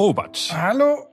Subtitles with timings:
[0.00, 0.50] Robert.
[0.52, 1.06] Hallo,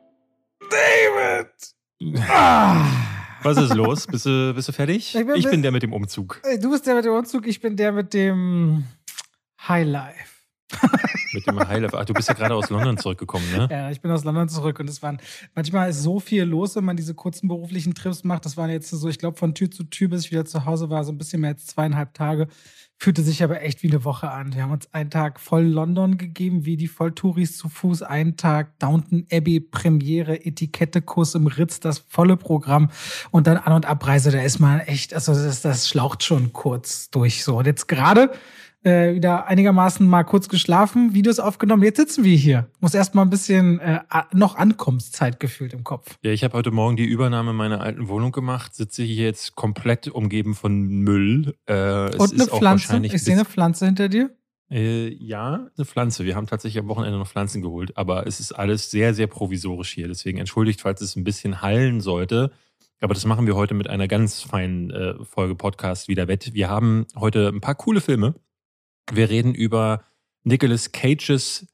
[0.69, 2.19] David.
[2.29, 2.85] Ah.
[3.44, 4.05] Was ist los?
[4.08, 5.15] Bist du, bist du fertig?
[5.15, 6.41] Ich bin- ich bin der mit dem Umzug.
[6.59, 8.83] Du bist der mit dem Umzug, ich bin der mit dem
[9.65, 10.33] Highlife.
[11.33, 11.97] Mit dem Highlife.
[11.97, 13.67] Ach, du bist ja gerade aus London zurückgekommen, ne?
[13.72, 15.19] Ja, ich bin aus London zurück und es waren
[15.55, 18.45] manchmal ist so viel los, wenn man diese kurzen beruflichen Trips macht.
[18.45, 20.91] Das waren jetzt so, ich glaube, von Tür zu Tür, bis ich wieder zu Hause
[20.91, 22.48] war, so ein bisschen mehr als zweieinhalb Tage.
[23.03, 24.55] Fühlte sich aber echt wie eine Woche an.
[24.55, 28.02] Wir haben uns einen Tag voll London gegeben, wie die Volltouris zu Fuß.
[28.02, 32.91] Einen Tag Downton Abbey, Premiere, Etikettekurs im Ritz, das volle Programm.
[33.29, 37.09] Und dann An- und Abreise, da ist man echt, also das, das schlaucht schon kurz
[37.09, 37.43] durch.
[37.43, 38.31] So, und jetzt gerade
[38.84, 41.84] äh, wieder einigermaßen mal kurz geschlafen, Videos aufgenommen.
[41.84, 42.68] Jetzt sitzen wir hier.
[42.80, 44.02] Muss erst mal ein bisschen äh,
[44.34, 46.18] noch Ankunftszeit gefühlt im Kopf.
[46.22, 50.08] Ja, ich habe heute Morgen die Übernahme meiner alten Wohnung gemacht, sitze hier jetzt komplett
[50.08, 51.55] umgeben von Müll.
[51.66, 52.99] Äh, Und eine Pflanze.
[53.04, 54.30] Ich sehe eine Pflanze hinter dir.
[54.70, 56.26] Äh, ja, eine Pflanze.
[56.26, 59.94] Wir haben tatsächlich am Wochenende noch Pflanzen geholt, aber es ist alles sehr, sehr provisorisch
[59.94, 60.07] hier.
[60.07, 62.52] Deswegen entschuldigt, falls es ein bisschen hallen sollte.
[63.00, 66.53] Aber das machen wir heute mit einer ganz feinen äh, Folge Podcast wieder wett.
[66.53, 68.35] Wir haben heute ein paar coole Filme.
[69.11, 70.03] Wir reden über
[70.43, 71.67] Nicolas Cages,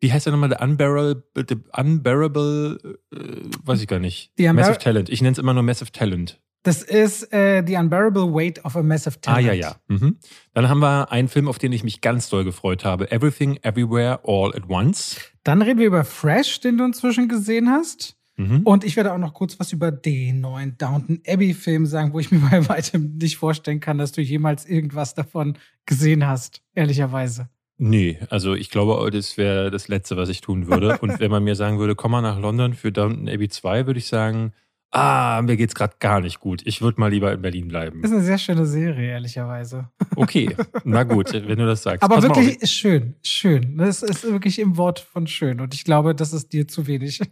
[0.00, 0.50] wie heißt er nochmal?
[0.50, 3.18] The Unbearable, the unbearable äh,
[3.64, 4.32] weiß ich gar nicht.
[4.38, 5.08] Massive Talent.
[5.08, 6.40] Ich nenne es immer nur Massive Talent.
[6.62, 9.46] Das ist äh, The Unbearable Weight of a Massive Ah, Talent.
[9.46, 9.76] ja, ja.
[9.86, 10.18] Mhm.
[10.52, 13.10] Dann haben wir einen Film, auf den ich mich ganz doll gefreut habe.
[13.12, 15.16] Everything, Everywhere, All at Once.
[15.44, 18.15] Dann reden wir über Fresh, den du inzwischen gesehen hast.
[18.36, 18.60] Mhm.
[18.62, 22.30] Und ich werde auch noch kurz was über den neuen Downton Abbey-Film sagen, wo ich
[22.30, 25.56] mir bei weitem nicht vorstellen kann, dass du jemals irgendwas davon
[25.86, 27.48] gesehen hast, ehrlicherweise.
[27.78, 30.98] Nee, also ich glaube, das wäre das Letzte, was ich tun würde.
[30.98, 33.98] Und wenn man mir sagen würde, komm mal nach London für Downton Abbey 2, würde
[33.98, 34.52] ich sagen,
[34.90, 36.62] ah, mir geht's gerade gar nicht gut.
[36.64, 38.02] Ich würde mal lieber in Berlin bleiben.
[38.02, 39.90] Ist eine sehr schöne Serie, ehrlicherweise.
[40.14, 42.02] Okay, na gut, wenn du das sagst.
[42.02, 43.76] Aber Pass wirklich schön, schön.
[43.76, 45.60] Das ist wirklich im Wort von schön.
[45.60, 47.20] Und ich glaube, das ist dir zu wenig.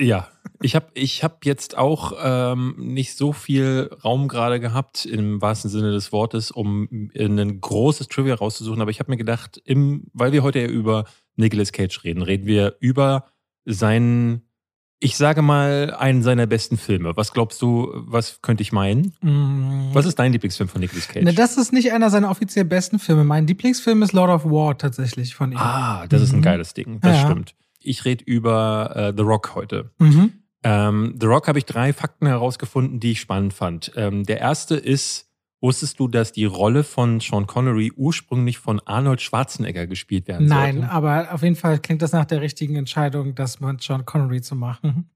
[0.00, 0.28] Ja,
[0.62, 5.70] ich habe ich hab jetzt auch ähm, nicht so viel Raum gerade gehabt, im wahrsten
[5.70, 8.80] Sinne des Wortes, um ein großes Trivia rauszusuchen.
[8.80, 11.04] Aber ich habe mir gedacht, im, weil wir heute ja über
[11.36, 13.26] Nicolas Cage reden, reden wir über
[13.64, 14.42] seinen,
[15.00, 17.16] ich sage mal, einen seiner besten Filme.
[17.16, 19.12] Was glaubst du, was könnte ich meinen?
[19.94, 21.24] Was ist dein Lieblingsfilm von Nicolas Cage?
[21.24, 23.24] Ne, das ist nicht einer seiner offiziell besten Filme.
[23.24, 25.58] Mein Lieblingsfilm ist Lord of War tatsächlich von ihm.
[25.58, 26.42] ah, das ist ein Mhm.
[26.42, 27.00] geiles Ding.
[27.00, 27.24] Das Ja.
[27.30, 27.54] stimmt.
[27.82, 29.90] Ich rede über äh, The Rock heute.
[29.98, 30.32] Mhm.
[30.62, 33.92] Ähm, The Rock habe ich drei Fakten herausgefunden, die ich spannend fand.
[33.96, 35.30] Ähm, der erste ist,
[35.60, 40.76] wusstest du, dass die Rolle von Sean Connery ursprünglich von Arnold Schwarzenegger gespielt werden Nein,
[40.76, 40.90] sollte?
[40.90, 44.54] aber auf jeden Fall klingt das nach der richtigen Entscheidung, das mit John Connery zu
[44.54, 45.10] machen.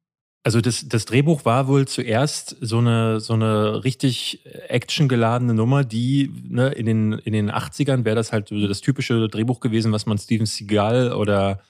[0.47, 6.31] Also das, das Drehbuch war wohl zuerst so eine, so eine richtig actiongeladene Nummer, die
[6.47, 10.05] ne, in, den, in den 80ern wäre das halt so das typische Drehbuch gewesen, was
[10.05, 11.61] man Steven Seagal oder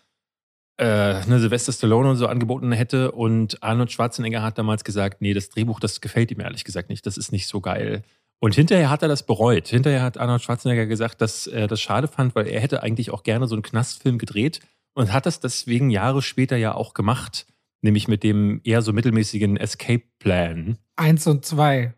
[0.78, 3.12] äh, ne, Sylvester Stallone und so angeboten hätte.
[3.12, 7.06] Und Arnold Schwarzenegger hat damals gesagt, nee, das Drehbuch, das gefällt ihm ehrlich gesagt nicht,
[7.06, 8.02] das ist nicht so geil.
[8.40, 9.68] Und hinterher hat er das bereut.
[9.68, 13.22] Hinterher hat Arnold Schwarzenegger gesagt, dass er das schade fand, weil er hätte eigentlich auch
[13.22, 14.60] gerne so einen Knastfilm gedreht
[14.94, 17.46] und hat das deswegen Jahre später ja auch gemacht,
[17.82, 20.78] nämlich mit dem eher so mittelmäßigen Escape Plan.
[20.96, 21.94] Eins und zwei.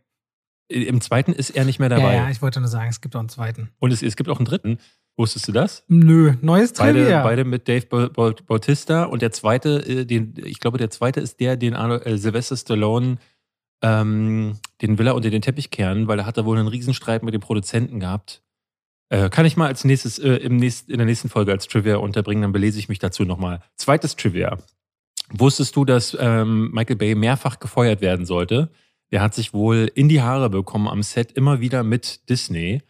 [0.68, 2.14] Im zweiten ist er nicht mehr dabei.
[2.14, 3.70] Ja, ja, ich wollte nur sagen, es gibt auch einen zweiten.
[3.78, 4.78] und es, es gibt auch einen dritten.
[5.18, 5.82] Wusstest du das?
[5.88, 7.22] Nö, neues Beide, Trivia.
[7.22, 11.20] beide mit Dave Bau- Bau- Bautista und der zweite, äh, den, ich glaube, der zweite
[11.20, 13.16] ist der, den äh, Sylvester Stallone,
[13.82, 17.22] ähm, den will er unter den Teppich kehren, weil er hat da wohl einen Riesenstreit
[17.22, 18.42] mit dem Produzenten gehabt.
[19.08, 21.96] Äh, kann ich mal als nächstes, äh, im nächst, in der nächsten Folge als Trivia
[21.96, 23.60] unterbringen, dann belese ich mich dazu nochmal.
[23.76, 24.58] Zweites Trivia.
[25.30, 28.70] Wusstest du, dass ähm, Michael Bay mehrfach gefeuert werden sollte?
[29.12, 32.82] Der hat sich wohl in die Haare bekommen am Set immer wieder mit Disney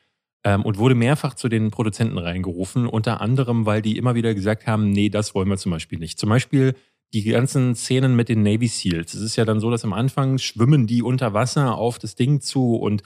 [0.46, 4.68] ähm, und wurde mehrfach zu den Produzenten reingerufen, unter anderem, weil die immer wieder gesagt
[4.68, 6.20] haben, nee, das wollen wir zum Beispiel nicht.
[6.20, 6.76] Zum Beispiel
[7.12, 9.12] die ganzen Szenen mit den Navy Seals.
[9.14, 12.40] Es ist ja dann so, dass am Anfang schwimmen die unter Wasser auf das Ding
[12.40, 13.02] zu und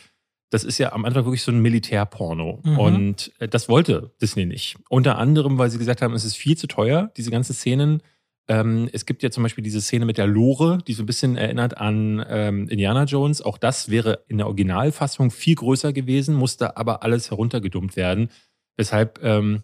[0.51, 2.61] das ist ja am Anfang wirklich so ein Militärporno.
[2.63, 2.79] Mhm.
[2.79, 4.77] Und äh, das wollte Disney nicht.
[4.91, 8.03] Unter anderem, weil sie gesagt haben, es ist viel zu teuer, diese ganzen Szenen.
[8.51, 11.37] Ähm, es gibt ja zum Beispiel diese Szene mit der Lore, die so ein bisschen
[11.37, 13.43] erinnert an ähm, Indiana Jones.
[13.43, 18.29] Auch das wäre in der Originalfassung viel größer gewesen, musste aber alles heruntergedummt werden.
[18.77, 19.63] Weshalb ähm,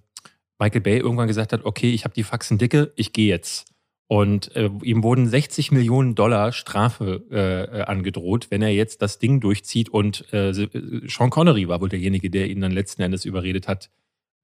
[0.60, 3.72] Michael Bay irgendwann gesagt hat, okay, ich habe die Faxen dicke, ich gehe jetzt.
[4.06, 9.18] Und äh, ihm wurden 60 Millionen Dollar Strafe äh, äh, angedroht, wenn er jetzt das
[9.18, 9.88] Ding durchzieht.
[9.88, 10.52] Und äh,
[11.08, 13.90] Sean Connery war wohl derjenige, der ihn dann letzten Endes überredet hat,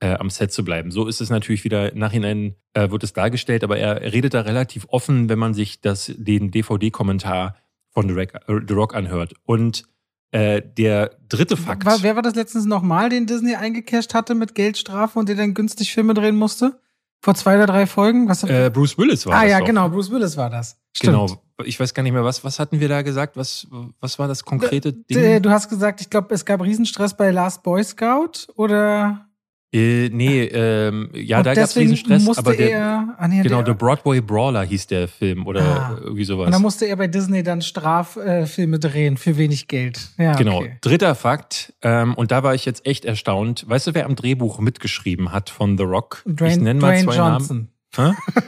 [0.00, 0.90] äh, am Set zu bleiben.
[0.90, 4.40] So ist es natürlich wieder, im Nachhinein äh, wird es dargestellt, aber er, redet da
[4.40, 7.56] relativ offen, wenn man sich das, den DVD-Kommentar
[7.90, 9.34] von The Rock, äh, The Rock anhört.
[9.44, 9.84] Und
[10.32, 11.84] äh, der dritte Fakt.
[11.84, 15.54] War, wer war das letztens nochmal, den Disney eingecasht hatte mit Geldstrafe und der dann
[15.54, 16.80] günstig Filme drehen musste?
[17.20, 18.28] Vor zwei oder drei Folgen?
[18.28, 19.44] Was äh, Bruce Willis war ah, das.
[19.44, 19.66] Ah ja, doch.
[19.66, 20.76] genau, Bruce Willis war das.
[20.96, 21.12] Stimmt.
[21.12, 21.42] Genau.
[21.64, 23.36] Ich weiß gar nicht mehr, was, was hatten wir da gesagt?
[23.36, 23.68] Was,
[24.00, 25.42] was war das konkrete D Ding?
[25.42, 29.28] Du hast gesagt, ich glaube, es gab Riesenstress bei Last Boy Scout oder?
[29.74, 33.40] Äh, nee, ähm, ja, Und da gab es Riesenstress, musste aber der, er, ah, nee,
[33.42, 35.96] genau, der, The Broadway Brawler hieß der Film oder Ah.
[36.02, 36.46] irgendwie sowas.
[36.46, 40.10] Und dann musste er bei Disney dann Straffilme drehen für wenig Geld.
[40.18, 40.58] Ja, Genau.
[40.58, 40.76] Okay.
[40.82, 43.64] Dritter Fakt, ähm, und da war ich jetzt echt erstaunt.
[43.66, 46.22] Weißt du, wer am Drehbuch mitgeschrieben hat von The Rock?
[46.26, 48.16] ich Dwayne, nenne mal Dwayne zwei Johnson, Namen.
[48.16, 48.42] Hä?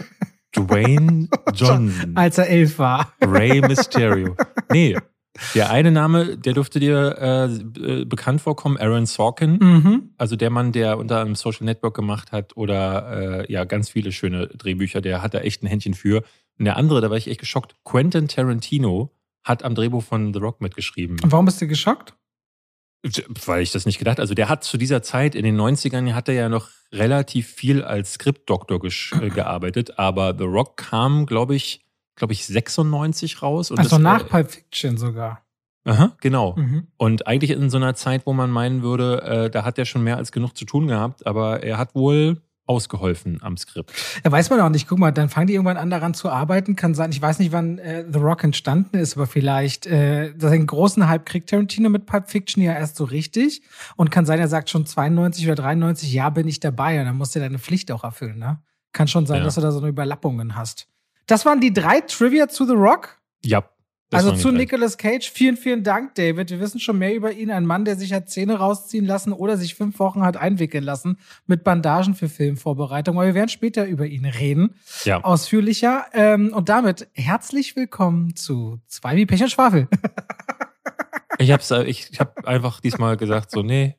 [0.57, 2.13] Dwayne Johnson.
[2.17, 3.13] als er elf war.
[3.23, 4.37] Ray Mysterio.
[4.71, 4.97] Nee,
[5.55, 9.59] der eine Name, der dürfte dir äh, äh, bekannt vorkommen, Aaron Sorkin.
[9.61, 10.11] Mhm.
[10.17, 14.13] Also der Mann, der unter einem Social Network gemacht hat oder äh, ja, ganz viele
[14.13, 16.23] schöne Drehbücher, der hat da echt ein Händchen für.
[16.59, 19.11] Und der andere, da war ich echt geschockt, Quentin Tarantino
[19.43, 21.19] hat am Drehbuch von The Rock mitgeschrieben.
[21.23, 22.15] Und warum bist du geschockt?
[23.45, 24.19] Weil ich das nicht gedacht.
[24.19, 27.83] Also der hat zu dieser Zeit in den 90ern hat er ja noch relativ viel
[27.83, 31.84] als Skriptdoktor äh, gearbeitet, aber The Rock kam, glaube ich,
[32.17, 35.41] glaube ich 96 raus und Also das, nach äh, Pulp Fiction sogar.
[35.87, 36.55] Aha, genau.
[36.57, 36.87] Mhm.
[36.97, 40.03] Und eigentlich in so einer Zeit, wo man meinen würde, äh, da hat er schon
[40.03, 43.93] mehr als genug zu tun gehabt, aber er hat wohl ausgeholfen am Skript.
[44.25, 44.89] Ja, weiß man auch nicht.
[44.89, 46.77] Guck mal, dann fangen die irgendwann an, daran zu arbeiten.
[46.77, 50.67] Kann sein, ich weiß nicht, wann äh, The Rock entstanden ist, aber vielleicht, äh, den
[50.67, 53.61] großen Hype kriegt Tarantino mit Pulp Fiction ja erst so richtig.
[53.97, 56.99] Und kann sein, er sagt schon 92 oder 93, ja, bin ich dabei.
[57.01, 58.63] Und dann musst du deine Pflicht auch erfüllen, ne?
[58.93, 59.45] Kann schon sein, Ja.
[59.45, 60.89] dass du da so eine Überlappungen hast.
[61.27, 63.17] Das waren die drei Trivia zu The Rock.
[63.45, 63.65] Ja.
[64.13, 64.53] also zu.
[64.53, 66.51] Nicolas Cage, vielen, vielen Dank, David.
[66.51, 67.51] Wir wissen schon mehr über ihn.
[67.51, 71.19] Ein Mann, der sich hat Zähne rausziehen lassen oder sich fünf Wochen hat einwickeln lassen
[71.47, 73.17] mit Bandagen für Filmvorbereitung.
[73.17, 74.75] Aber wir werden später über ihn reden,
[75.05, 75.23] Ja.
[75.25, 76.07] ausführlicher.
[76.13, 79.89] Ähm, und damit herzlich willkommen zu Zwei wie Pech und Schwafel.
[81.39, 83.97] Ich hab's, äh, ich, ich hab einfach diesmal gesagt, so, nee,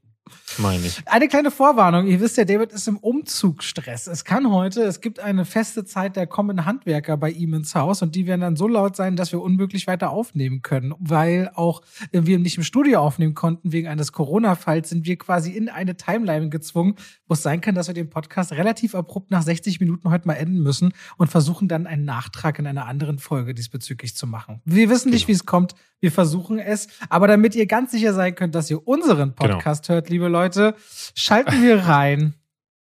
[0.59, 1.01] meine ich.
[1.05, 2.07] Eine kleine Vorwarnung.
[2.07, 4.07] Ihr wisst ja, David ist im Umzugsstress.
[4.07, 8.01] Es kann heute, es gibt eine feste Zeit, da kommen Handwerker bei ihm ins Haus
[8.01, 10.93] und die werden dann so laut sein, dass wir unmöglich weiter aufnehmen können.
[10.99, 11.81] Weil auch
[12.11, 16.49] wir nicht im Studio aufnehmen konnten wegen eines Corona-Falls, sind wir quasi in eine Timeline
[16.49, 16.95] gezwungen,
[17.27, 20.33] wo es sein kann, dass wir den Podcast relativ abrupt nach 60 Minuten heute mal
[20.35, 24.61] enden müssen und versuchen dann einen Nachtrag in einer anderen Folge diesbezüglich zu machen.
[24.65, 25.27] Wir wissen nicht, Genau.
[25.29, 25.75] wie es kommt.
[26.01, 26.87] Wir versuchen es.
[27.09, 29.53] Aber damit ihr ganz sicher sein könnt, dass ihr unseren Genau.
[29.53, 32.35] Podcast hört, liebe Leute, schalten wir rein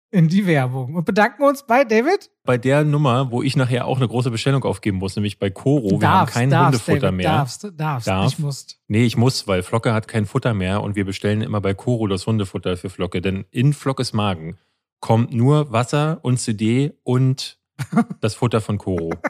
[0.09, 2.30] in die Werbung und bedanken uns bei David.
[2.44, 6.00] Bei der Nummer, wo ich nachher auch eine große Bestellung aufgeben muss, nämlich bei Koro,
[6.00, 7.30] wir haben kein darfst, Hundefutter David, mehr.
[7.30, 8.25] Darfst, darfst, Darf.
[8.25, 8.80] nicht musst.
[8.88, 12.07] Nee, ich muss, weil Flocke hat kein Futter mehr und wir bestellen immer bei Koro
[12.07, 13.21] das Hundefutter für Flocke.
[13.21, 14.57] Denn in Flockes Magen
[15.01, 17.59] kommt nur Wasser und CD und
[18.21, 19.12] das Futter von Koro.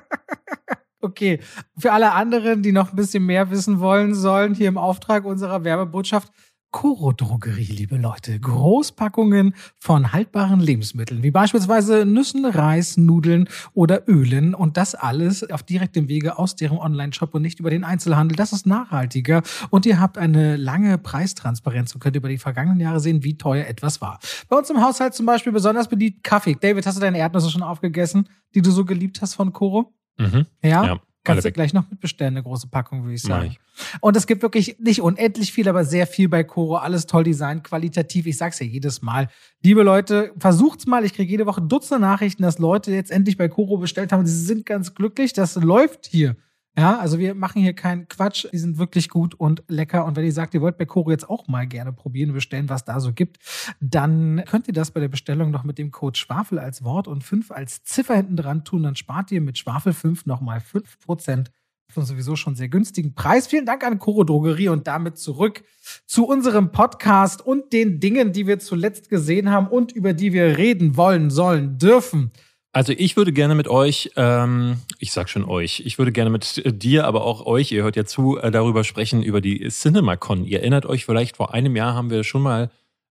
[0.99, 1.39] Okay,
[1.77, 5.63] für alle anderen, die noch ein bisschen mehr wissen wollen sollen, hier im Auftrag unserer
[5.63, 6.31] Werbebotschaft.
[6.71, 8.37] Koro Drogerie, liebe Leute.
[8.39, 14.53] Großpackungen von haltbaren Lebensmitteln, wie beispielsweise Nüssen, Reis, Nudeln oder Ölen.
[14.53, 18.35] Und das alles auf direktem Wege aus deren Online-Shop und nicht über den Einzelhandel.
[18.35, 19.43] Das ist nachhaltiger.
[19.69, 23.65] Und ihr habt eine lange Preistransparenz und könnt über die vergangenen Jahre sehen, wie teuer
[23.65, 24.19] etwas war.
[24.49, 26.57] Bei uns im Haushalt zum Beispiel besonders beliebt Kaffee.
[26.59, 29.93] David, hast du deine Erdnüsse schon aufgegessen, die du so geliebt hast von Koro?
[30.17, 30.45] Mhm.
[30.61, 30.85] Ja?
[30.85, 33.47] Ja, Kannst du gleich noch mitbestellen, eine große Packung, würde ich sagen.
[33.51, 33.59] ich.
[34.01, 36.77] Und es gibt wirklich nicht unendlich viel, aber sehr viel bei Koro.
[36.77, 38.25] Alles toll designt, qualitativ.
[38.25, 39.29] Ich sag's ja jedes Mal.
[39.61, 41.05] Liebe Leute, versucht's mal.
[41.05, 44.25] Ich kriege jede Woche Dutzende Nachrichten, dass Leute jetzt endlich bei Koro bestellt haben.
[44.25, 45.33] Sie sind ganz glücklich.
[45.33, 46.35] Das läuft hier.
[46.77, 48.45] Ja, also wir machen hier keinen Quatsch.
[48.53, 50.05] Die sind wirklich gut und lecker.
[50.05, 52.85] Und wenn ihr sagt, ihr wollt bei Koro jetzt auch mal gerne probieren bestellen, was
[52.85, 53.39] da so gibt,
[53.79, 57.23] dann könnt ihr das bei der Bestellung noch mit dem Code Schwafel als Wort und
[57.23, 58.83] 5 als Ziffer hinten dran tun.
[58.83, 61.47] Dann spart ihr mit Schwafel 5 nochmal 5%
[61.89, 63.47] für einen sowieso schon sehr günstigen Preis.
[63.47, 65.63] Vielen Dank an Koro Drogerie und damit zurück
[66.05, 70.57] zu unserem Podcast und den Dingen, die wir zuletzt gesehen haben und über die wir
[70.57, 72.31] reden wollen, sollen, dürfen.
[72.77, 76.59] Also ich würde gerne mit euch, ähm, ich sag schon euch, ich würde gerne mit
[76.59, 80.45] äh, dir, aber auch euch, ihr hört ja zu, äh, darüber sprechen, über die CinemaCon.
[80.45, 82.69] Ihr erinnert euch vielleicht, vor einem Jahr haben wir schon mal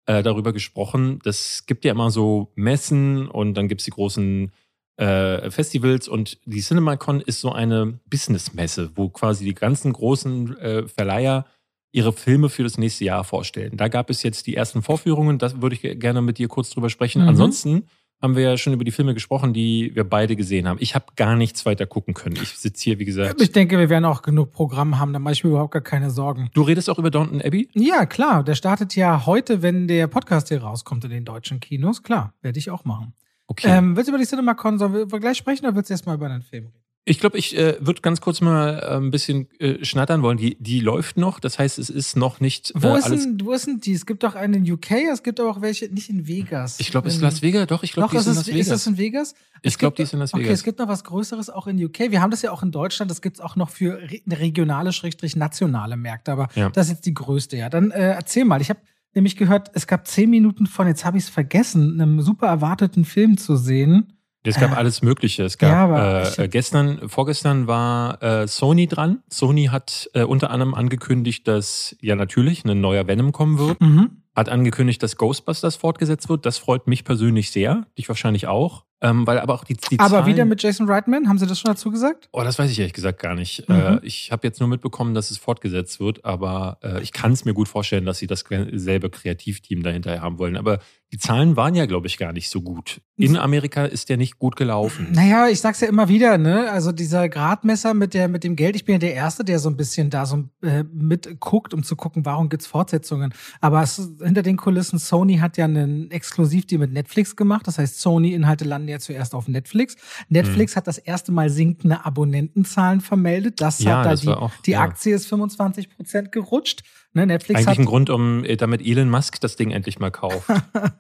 [0.06, 1.20] äh, darüber gesprochen.
[1.24, 4.52] Das gibt ja immer so Messen und dann gibt's die großen
[4.98, 10.88] äh, Festivals und die CinemaCon ist so eine Businessmesse, wo quasi die ganzen großen äh,
[10.90, 11.46] Verleiher
[11.94, 13.78] ihre Filme für das nächste Jahr vorstellen.
[13.78, 16.70] Da gab es jetzt die ersten Vorführungen, das würde ich ge- gerne mit dir kurz
[16.70, 17.22] drüber sprechen.
[17.22, 17.30] Mhm.
[17.30, 17.84] Ansonsten
[18.24, 20.78] haben wir ja schon über die Filme gesprochen, die wir beide gesehen haben.
[20.80, 22.38] Ich habe gar nichts weiter gucken können.
[22.42, 23.42] Ich sitze hier, wie gesagt.
[23.42, 26.10] Ich denke, wir werden auch genug Programm haben, da mache ich mir überhaupt gar keine
[26.10, 26.50] Sorgen.
[26.54, 27.70] Du redest auch über Downton Abbey?
[27.74, 32.02] Ja, klar, der startet ja heute, wenn der Podcast hier rauskommt in den deutschen Kinos.
[32.02, 33.14] Klar, werde ich auch machen.
[33.48, 33.68] Okay.
[33.70, 36.16] Ähm, willst du über die CinemaCon, sollen wir, gleich sprechen oder willst du erst mal
[36.16, 36.83] über einen Film reden?
[37.06, 40.38] Ich glaube, ich äh, würde ganz kurz mal äh, ein bisschen äh, schnattern wollen.
[40.38, 42.72] Die, die läuft noch, das heißt, es ist noch nicht.
[42.72, 43.92] Äh, wo, ist denn, wo ist denn die?
[43.92, 46.80] Es gibt doch eine in UK, es gibt aber auch welche, nicht in Vegas.
[46.80, 48.60] Ich glaube, es ist Las Vegas, doch, ich glaube, die ist, in Las Vegas.
[48.60, 49.36] Ist das in Vegas?
[49.64, 50.46] Ich glaube, die ist in Las Vegas.
[50.46, 52.12] Okay, es gibt noch was Größeres auch in UK.
[52.12, 55.36] Wir haben das ja auch in Deutschland, das gibt es auch noch für regionale, schrägstrich
[55.36, 56.70] nationale Märkte, aber ja.
[56.70, 57.70] das ist jetzt die größte, ja.
[57.70, 58.80] Dann äh, erzähl mal, ich habe
[59.14, 63.04] nämlich gehört, es gab zehn Minuten von, jetzt habe ich es vergessen, einem super erwarteten
[63.04, 64.14] Film zu sehen.
[64.46, 65.44] Es gab äh, alles Mögliche.
[65.44, 69.24] Es gab ja, äh, gestern, vorgestern war äh, Sony dran.
[69.30, 73.80] Sony hat äh, unter anderem angekündigt, dass ja natürlich ein neuer Venom kommen wird.
[73.80, 74.24] Mhm.
[74.36, 76.46] Hat angekündigt, dass Ghostbusters fortgesetzt wird.
[76.46, 77.86] Das freut mich persönlich sehr.
[77.98, 78.84] Dich wahrscheinlich auch.
[79.04, 81.60] Ähm, weil aber auch die, die Aber Zahlen, wieder mit Jason Reitman, haben Sie das
[81.60, 82.30] schon dazu gesagt?
[82.32, 83.68] Oh, das weiß ich ehrlich gesagt gar nicht.
[83.68, 83.76] Mhm.
[83.76, 87.44] Äh, ich habe jetzt nur mitbekommen, dass es fortgesetzt wird, aber äh, ich kann es
[87.44, 90.56] mir gut vorstellen, dass sie dasselbe Kreativteam dahinter haben wollen.
[90.56, 90.80] Aber
[91.14, 93.00] die Zahlen waren ja, glaube ich, gar nicht so gut.
[93.18, 95.10] In Amerika ist der nicht gut gelaufen.
[95.12, 96.72] Naja, ich sag's ja immer wieder, ne?
[96.72, 99.70] Also dieser Gradmesser mit, der, mit dem Geld, ich bin ja der Erste, der so
[99.70, 103.32] ein bisschen da so äh, mitguckt, um zu gucken, warum gibt's Fortsetzungen.
[103.62, 107.68] Aber es, hinter den Kulissen, Sony hat ja einen Exklusivdeal mit Netflix gemacht.
[107.68, 109.96] Das heißt, Sony-Inhalte landen ja zuerst auf Netflix.
[110.30, 110.78] Netflix hm.
[110.78, 113.62] hat das erste Mal sinkende Abonnentenzahlen vermeldet.
[113.62, 114.82] Das ja, hat da die, auch, die ja.
[114.82, 116.82] Aktie ist 25 Prozent gerutscht.
[117.16, 120.10] Ne, Netflix Eigentlich hat, ein Grund, um äh, damit Elon Musk das Ding endlich mal
[120.10, 120.50] kauft.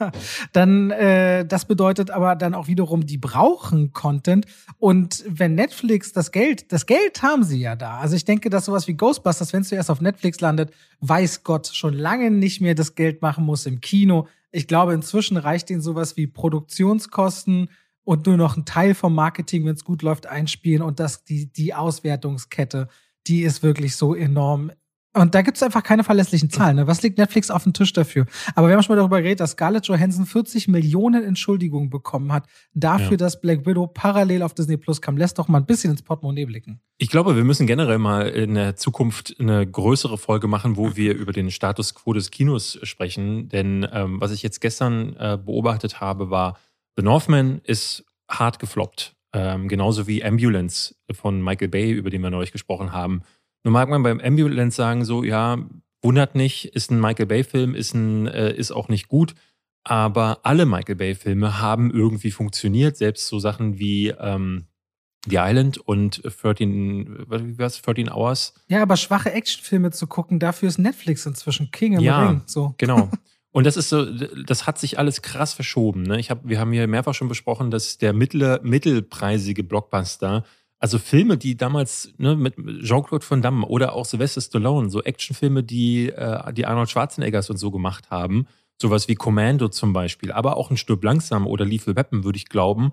[0.53, 4.45] dann, äh, das bedeutet aber dann auch wiederum, die brauchen Content.
[4.77, 7.97] Und wenn Netflix das Geld, das Geld haben sie ja da.
[7.97, 11.65] Also ich denke, dass sowas wie Ghostbusters, wenn es zuerst auf Netflix landet, weiß Gott
[11.73, 14.27] schon lange nicht mehr das Geld machen muss im Kino.
[14.51, 17.69] Ich glaube, inzwischen reicht ihnen sowas wie Produktionskosten
[18.03, 21.51] und nur noch ein Teil vom Marketing, wenn es gut läuft, einspielen und das, die,
[21.51, 22.87] die Auswertungskette,
[23.25, 24.71] die ist wirklich so enorm
[25.15, 26.77] und da gibt es einfach keine verlässlichen Zahlen.
[26.77, 26.87] Ne?
[26.87, 28.25] Was liegt Netflix auf dem Tisch dafür?
[28.55, 32.47] Aber wir haben schon mal darüber geredet, dass Scarlett Johansson 40 Millionen Entschuldigungen bekommen hat
[32.73, 33.17] dafür, ja.
[33.17, 35.15] dass Black Widow parallel auf Disney Plus kam.
[35.15, 36.81] Lässt doch mal ein bisschen ins Portemonnaie blicken.
[36.97, 41.13] Ich glaube, wir müssen generell mal in der Zukunft eine größere Folge machen, wo wir
[41.13, 43.49] über den Status quo des Kinos sprechen.
[43.49, 46.57] Denn ähm, was ich jetzt gestern äh, beobachtet habe, war,
[46.97, 49.15] The Northman ist hart gefloppt.
[49.35, 53.21] Ähm, genauso wie Ambulance von Michael Bay, über den wir neulich gesprochen haben
[53.63, 55.57] nun mag man beim Ambulance sagen, so, ja,
[56.01, 59.35] wundert nicht, ist ein Michael Bay-Film, ist, äh, ist auch nicht gut.
[59.85, 62.95] Aber alle Michael Bay-Filme haben irgendwie funktioniert.
[62.97, 64.67] Selbst so Sachen wie ähm,
[65.27, 68.53] The Island und 13, wie war's, 13 Hours.
[68.67, 72.41] Ja, aber schwache Actionfilme zu gucken, dafür ist Netflix inzwischen King im ja, Ring.
[72.45, 72.75] So.
[72.77, 73.09] Genau.
[73.51, 76.01] Und das ist so, das hat sich alles krass verschoben.
[76.01, 76.19] Ne?
[76.19, 80.43] Ich hab, wir haben hier mehrfach schon besprochen, dass der mittlere, mittelpreisige Blockbuster
[80.83, 85.63] also Filme, die damals ne, mit Jean-Claude Van Damme oder auch Sylvester Stallone, so Actionfilme,
[85.63, 88.47] die, äh, die Arnold Schwarzeneggers und so gemacht haben,
[88.81, 92.49] sowas wie Commando zum Beispiel, aber auch ein Stück langsam oder Lethal Weapon, würde ich
[92.49, 92.91] glauben,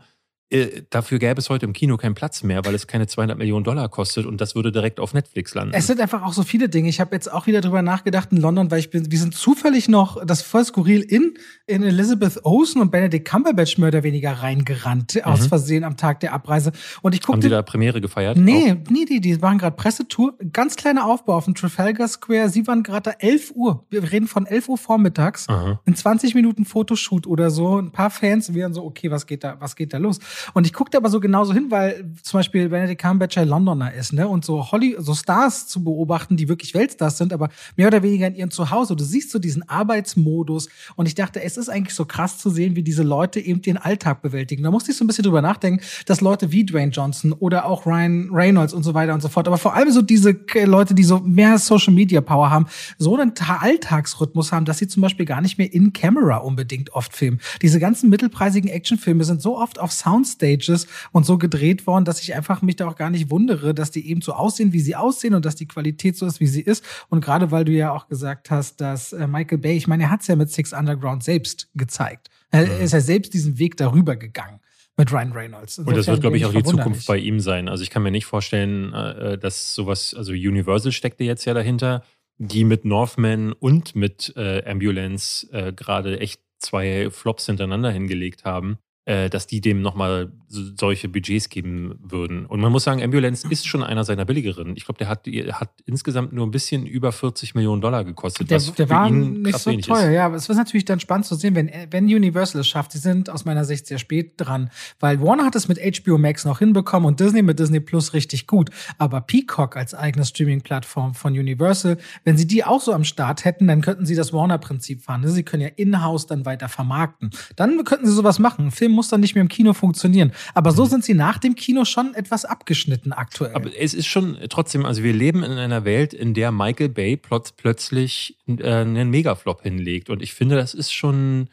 [0.50, 3.64] äh, dafür gäbe es heute im Kino keinen Platz mehr, weil es keine 200 Millionen
[3.64, 5.74] Dollar kostet und das würde direkt auf Netflix landen.
[5.74, 6.88] Es sind einfach auch so viele Dinge.
[6.88, 9.88] Ich habe jetzt auch wieder drüber nachgedacht in London, weil ich bin, wir sind zufällig
[9.88, 11.34] noch das voll skurril in,
[11.66, 15.22] in Elizabeth Olsen und Benedict Cumberbatch mehr oder weniger reingerannt, mhm.
[15.22, 16.72] aus Versehen am Tag der Abreise.
[17.02, 18.36] Und ich guckte, Haben Sie da Premiere gefeiert?
[18.36, 18.90] Nee, auch?
[18.90, 20.34] nee, die, die waren gerade Pressetour.
[20.52, 22.48] Ganz kleiner Aufbau auf dem Trafalgar Square.
[22.48, 23.84] Sie waren gerade da 11 Uhr.
[23.88, 25.48] Wir reden von 11 Uhr vormittags.
[25.48, 25.80] Aha.
[25.84, 27.78] In 20 Minuten Fotoshoot oder so.
[27.78, 30.18] Ein paar Fans wären so, okay, was geht da, was geht da los?
[30.54, 34.12] Und ich guckte aber so genauso hin, weil zum Beispiel Benedict Cumberbatch ja Londoner ist,
[34.12, 34.28] ne?
[34.28, 38.26] Und so Holly, so Stars zu beobachten, die wirklich Weltstars sind, aber mehr oder weniger
[38.26, 38.96] in ihrem Zuhause.
[38.96, 40.68] Du siehst so diesen Arbeitsmodus.
[40.96, 43.76] Und ich dachte, es ist eigentlich so krass zu sehen, wie diese Leute eben den
[43.76, 44.62] Alltag bewältigen.
[44.62, 47.86] Da musste ich so ein bisschen drüber nachdenken, dass Leute wie Dwayne Johnson oder auch
[47.86, 51.04] Ryan Reynolds und so weiter und so fort, aber vor allem so diese Leute, die
[51.04, 52.66] so mehr Social Media Power haben,
[52.98, 57.14] so einen Alltagsrhythmus haben, dass sie zum Beispiel gar nicht mehr in Camera unbedingt oft
[57.14, 57.40] filmen.
[57.62, 59.92] Diese ganzen mittelpreisigen Actionfilme sind so oft auf
[60.30, 63.90] Soundstages und so gedreht worden, dass ich einfach mich da auch gar nicht wundere, dass
[63.90, 66.62] die eben so aussehen, wie sie aussehen und dass die Qualität so ist, wie sie
[66.62, 66.84] ist.
[67.08, 70.10] Und gerade weil du ja auch gesagt hast, dass äh, Michael Bay, ich meine, er
[70.10, 72.28] hat es ja mit Six Underground selbst gezeigt.
[72.50, 72.80] Er mhm.
[72.82, 74.60] ist ja selbst diesen Weg darüber gegangen
[74.96, 75.78] mit Ryan Reynolds.
[75.78, 77.68] Insofern und das wird, glaube ich, auch die Zukunft bei ihm sein.
[77.68, 82.02] Also ich kann mir nicht vorstellen, äh, dass sowas, also Universal steckte jetzt ja dahinter,
[82.38, 88.78] die mit Northman und mit äh, Ambulance äh, gerade echt zwei Flops hintereinander hingelegt haben.
[89.06, 92.44] Äh, dass die dem nochmal solche Budgets geben würden.
[92.44, 94.76] Und man muss sagen, Ambulance ist schon einer seiner billigeren.
[94.76, 98.50] Ich glaube, der hat, hat insgesamt nur ein bisschen über 40 Millionen Dollar gekostet.
[98.50, 100.14] Der, der war nicht so teuer, ist.
[100.14, 100.26] ja.
[100.26, 102.92] Aber es ist natürlich dann spannend zu sehen, wenn, wenn Universal es schafft.
[102.92, 104.70] Sie sind aus meiner Sicht sehr spät dran.
[104.98, 108.46] Weil Warner hat es mit HBO Max noch hinbekommen und Disney mit Disney Plus richtig
[108.46, 108.68] gut.
[108.98, 113.66] Aber Peacock als eigene Streaming-Plattform von Universal, wenn sie die auch so am Start hätten,
[113.66, 115.26] dann könnten sie das Warner-Prinzip fahren.
[115.26, 117.30] Sie können ja in-house dann weiter vermarkten.
[117.56, 118.70] Dann könnten sie sowas machen.
[118.70, 120.32] Film Film muss dann nicht mehr im Kino funktionieren.
[120.54, 120.88] Aber so mhm.
[120.88, 123.54] sind sie nach dem Kino schon etwas abgeschnitten aktuell.
[123.54, 127.16] Aber es ist schon trotzdem, also wir leben in einer Welt, in der Michael Bay
[127.16, 130.10] plötzlich äh, einen Megaflop hinlegt.
[130.10, 131.48] Und ich finde, das ist schon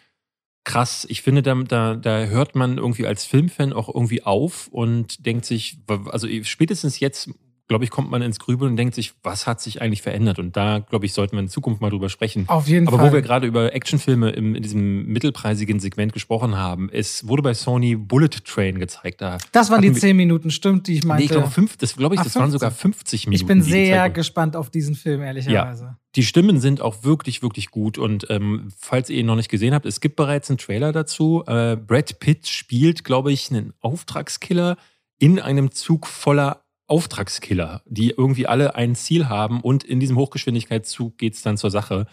[0.63, 1.05] krass.
[1.09, 5.45] Ich finde, da, da, da hört man irgendwie als Filmfan auch irgendwie auf und denkt
[5.45, 7.29] sich, also spätestens jetzt
[7.67, 10.39] glaube ich, kommt man ins Grübeln und denkt sich, was hat sich eigentlich verändert?
[10.39, 12.45] Und da, glaube ich, sollten wir in Zukunft mal drüber sprechen.
[12.47, 13.09] Auf jeden Aber Fall.
[13.09, 17.53] wo wir gerade über Actionfilme im, in diesem mittelpreisigen Segment gesprochen haben, es wurde bei
[17.53, 19.21] Sony Bullet Train gezeigt.
[19.21, 21.21] Da das waren die zehn Minuten, stimmt, die ich meinte.
[21.21, 23.41] Nee, ich glaube, fünf, das, glaube ich, das Ach, waren sogar 50 Minuten.
[23.41, 25.83] Ich bin sehr gespannt auf diesen Film, ehrlicherweise.
[25.83, 25.99] Ja.
[26.15, 27.97] Die Stimmen sind auch wirklich, wirklich gut.
[27.97, 31.43] Und ähm, falls ihr ihn noch nicht gesehen habt, es gibt bereits einen Trailer dazu.
[31.45, 34.77] Äh, Brad Pitt spielt, glaube ich, einen Auftragskiller
[35.19, 41.17] in einem Zug voller Auftragskiller, die irgendwie alle ein Ziel haben und in diesem Hochgeschwindigkeitszug
[41.17, 42.07] geht es dann zur Sache.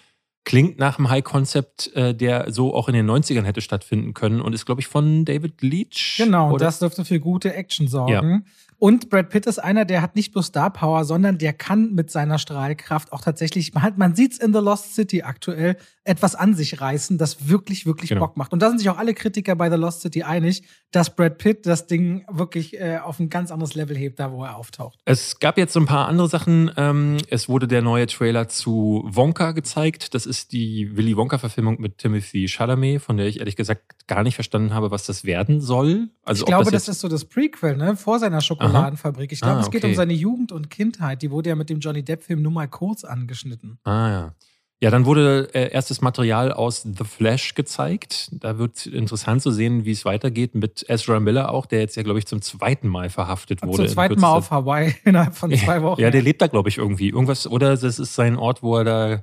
[0.44, 4.52] Klingt nach einem High-Concept, äh, der so auch in den 90ern hätte stattfinden können und
[4.52, 6.16] ist, glaube ich, von David Leach.
[6.18, 6.66] Genau, oder?
[6.66, 8.12] das dürfte für gute Action sorgen.
[8.12, 8.40] Ja.
[8.78, 12.10] Und Brad Pitt ist einer, der hat nicht bloß Star Power, sondern der kann mit
[12.10, 16.54] seiner Strahlkraft auch tatsächlich, man, man sieht es in The Lost City aktuell, etwas an
[16.54, 18.26] sich reißen, das wirklich, wirklich genau.
[18.26, 18.52] Bock macht.
[18.52, 21.66] Und da sind sich auch alle Kritiker bei The Lost City einig, dass Brad Pitt
[21.66, 24.98] das Ding wirklich äh, auf ein ganz anderes Level hebt, da wo er auftaucht.
[25.06, 26.70] Es gab jetzt so ein paar andere Sachen.
[26.76, 30.14] Ähm, es wurde der neue Trailer zu Wonka gezeigt.
[30.14, 34.34] Das ist die Willy Wonka-Verfilmung mit Timothy Chalamet, von der ich ehrlich gesagt gar nicht
[34.34, 36.10] verstanden habe, was das werden soll.
[36.22, 37.96] Also, ich glaube, das, das, ist so das Prequel, ne?
[37.96, 39.32] Vor seiner Schokoladenfabrik.
[39.32, 41.22] Ich glaube, ah, es geht um seine Jugend und Kindheit.
[41.22, 43.78] Die wurde ja mit dem Johnny Depp-Film nur mal kurz angeschnitten.
[43.84, 44.34] Ah ja.
[44.80, 48.28] Ja, dann wurde äh, erstes Material aus The Flash gezeigt.
[48.32, 52.02] Da wird interessant zu sehen, wie es weitergeht mit Ezra Miller auch, der jetzt ja,
[52.02, 53.86] glaube ich, zum zweiten Mal verhaftet wurde.
[53.86, 56.00] Zum zweiten Mal auf Hawaii innerhalb von zwei Wochen.
[56.00, 57.08] Ja, der lebt da, glaube ich, irgendwie.
[57.08, 59.22] Irgendwas, oder das ist sein Ort, wo er da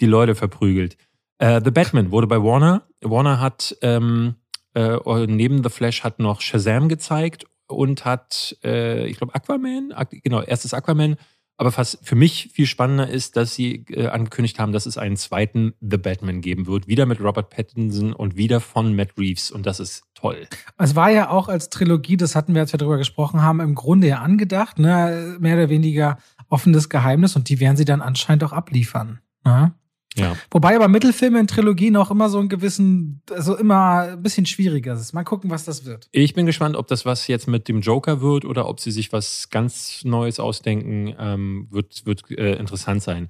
[0.00, 0.96] die Leute verprügelt.
[1.38, 2.88] Äh, The Batman wurde bei Warner.
[3.00, 4.34] Warner hat ähm,
[4.74, 10.42] äh, neben The Flash hat noch Shazam gezeigt und hat, äh, ich glaube, Aquaman, genau,
[10.42, 11.16] erstes Aquaman.
[11.58, 15.16] Aber was für mich viel spannender ist, dass sie äh, angekündigt haben, dass es einen
[15.16, 16.86] zweiten The Batman geben wird.
[16.86, 19.50] Wieder mit Robert Pattinson und wieder von Matt Reeves.
[19.50, 20.46] Und das ist toll.
[20.76, 23.74] Es war ja auch als Trilogie, das hatten wir, als wir darüber gesprochen haben, im
[23.74, 24.78] Grunde ja angedacht.
[24.78, 25.36] Ne?
[25.40, 26.18] Mehr oder weniger
[26.50, 27.36] offenes Geheimnis.
[27.36, 29.20] Und die werden sie dann anscheinend auch abliefern.
[29.44, 29.72] Ne?
[30.16, 30.36] Ja.
[30.50, 34.94] Wobei aber Mittelfilme in Trilogien auch immer so einen gewissen, also immer ein bisschen schwieriger
[34.94, 35.12] ist.
[35.12, 36.08] Mal gucken, was das wird.
[36.12, 39.12] Ich bin gespannt, ob das was jetzt mit dem Joker wird oder ob sie sich
[39.12, 41.14] was ganz Neues ausdenken.
[41.18, 43.28] Ähm, wird wird äh, interessant sein.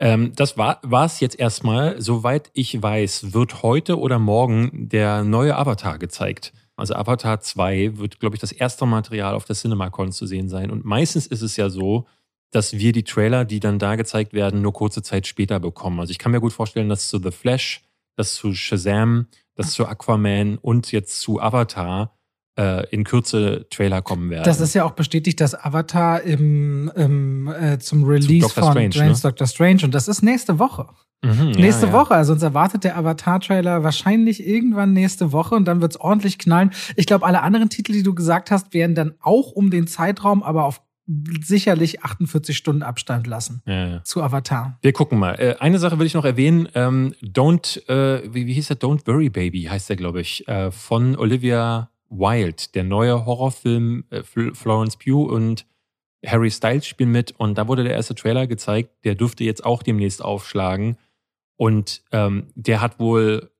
[0.00, 2.00] Ähm, das war es jetzt erstmal.
[2.00, 6.52] Soweit ich weiß, wird heute oder morgen der neue Avatar gezeigt.
[6.76, 10.70] Also Avatar 2 wird, glaube ich, das erste Material auf der CinemaCon zu sehen sein.
[10.70, 12.06] Und meistens ist es ja so,
[12.50, 16.00] dass wir die Trailer, die dann da gezeigt werden, nur kurze Zeit später bekommen.
[16.00, 17.82] Also ich kann mir gut vorstellen, dass zu The Flash,
[18.16, 22.16] dass zu Shazam, dass zu Aquaman und jetzt zu Avatar
[22.58, 24.44] äh, in Kürze Trailer kommen werden.
[24.44, 29.22] Das ist ja auch bestätigt, dass Avatar im, im äh, zum Release von Strange, James
[29.22, 29.30] ne?
[29.30, 30.88] Doctor Strange und das ist nächste Woche.
[31.22, 31.98] Mhm, nächste ja, ja.
[31.98, 36.38] Woche, also uns erwartet der Avatar-Trailer wahrscheinlich irgendwann nächste Woche und dann wird es ordentlich
[36.38, 36.70] knallen.
[36.94, 40.44] Ich glaube, alle anderen Titel, die du gesagt hast, werden dann auch um den Zeitraum,
[40.44, 40.80] aber auf
[41.42, 44.04] sicherlich 48 Stunden Abstand lassen ja, ja.
[44.04, 44.78] zu Avatar.
[44.82, 45.34] Wir gucken mal.
[45.34, 46.68] Äh, eine Sache will ich noch erwähnen.
[46.74, 48.78] Ähm, Don't, äh, wie, wie hieß der?
[48.78, 52.64] Don't Worry Baby heißt der, glaube ich, äh, von Olivia Wilde.
[52.74, 54.04] Der neue Horrorfilm
[54.52, 55.66] Florence Pugh und
[56.26, 57.32] Harry Styles spielen mit.
[57.32, 58.90] Und da wurde der erste Trailer gezeigt.
[59.04, 60.98] Der dürfte jetzt auch demnächst aufschlagen.
[61.56, 63.50] Und ähm, der hat wohl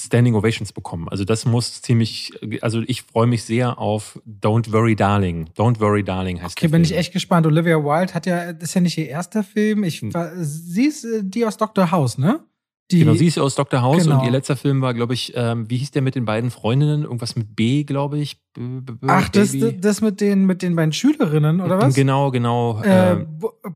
[0.00, 1.08] Standing Ovations bekommen.
[1.08, 2.32] Also das muss ziemlich,
[2.62, 5.48] also ich freue mich sehr auf Don't Worry Darling.
[5.56, 7.46] Don't Worry Darling heißt Okay, bin ich echt gespannt.
[7.46, 9.84] Olivia Wilde hat ja, das ist ja nicht ihr erster Film.
[9.84, 10.12] Ich, hm.
[10.40, 11.90] Sie ist äh, die aus Dr.
[11.90, 12.40] House, ne?
[12.90, 13.82] Die, genau, sie ist aus Dr.
[13.82, 14.18] House genau.
[14.18, 17.04] und ihr letzter Film war, glaube ich, ähm, wie hieß der mit den beiden Freundinnen?
[17.04, 18.42] Irgendwas mit B, glaube ich.
[18.52, 21.94] B B Ach, das, das mit den, mit den beiden Schülerinnen, oder was?
[21.94, 22.82] Genau, genau.
[22.82, 23.26] Äh, äh,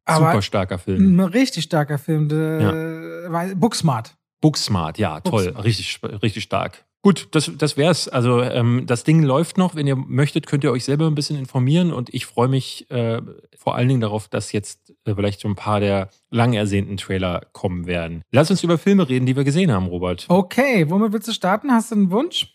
[0.09, 1.17] super starker Film.
[1.17, 2.29] Ein richtig starker Film.
[2.29, 3.55] De, ja.
[3.55, 4.17] Booksmart.
[4.45, 5.65] Booksmart, ja, toll, Booksmart.
[5.65, 6.85] richtig, richtig stark.
[7.01, 8.09] Gut, das, das wär's.
[8.09, 9.75] Also ähm, das Ding läuft noch.
[9.75, 13.23] Wenn ihr möchtet, könnt ihr euch selber ein bisschen informieren und ich freue mich äh,
[13.59, 17.47] vor allen Dingen darauf, dass jetzt äh, vielleicht so ein paar der lang ersehnten Trailer
[17.53, 18.23] kommen werden.
[18.33, 20.27] Lass uns über Filme reden, die wir gesehen haben, Robert.
[20.29, 21.73] Okay, womit willst du starten?
[21.73, 22.55] Hast du einen Wunsch?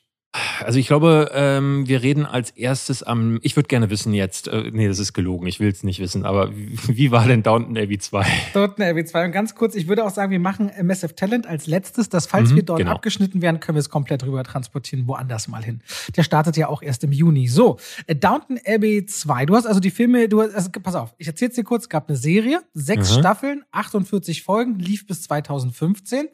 [0.64, 4.70] Also ich glaube, ähm, wir reden als erstes am, ich würde gerne wissen jetzt, äh,
[4.72, 7.76] nee, das ist gelogen, ich will es nicht wissen, aber wie, wie, war denn Downton
[7.76, 8.28] Abbey 2?
[8.54, 11.66] Downton Abbey 2 und ganz kurz, ich würde auch sagen, wir machen Massive Talent als
[11.66, 12.92] letztes, dass falls mhm, wir dort genau.
[12.92, 15.82] abgeschnitten werden, können wir es komplett rüber transportieren, woanders mal hin.
[16.16, 17.48] Der startet ja auch erst im Juni.
[17.48, 21.16] So, äh, Downton Abbey 2, du hast also die Filme, du hast, also, pass auf,
[21.18, 23.20] ich erzähl's dir kurz, es gab eine Serie, sechs mhm.
[23.20, 26.28] Staffeln, 48 Folgen, lief bis 2015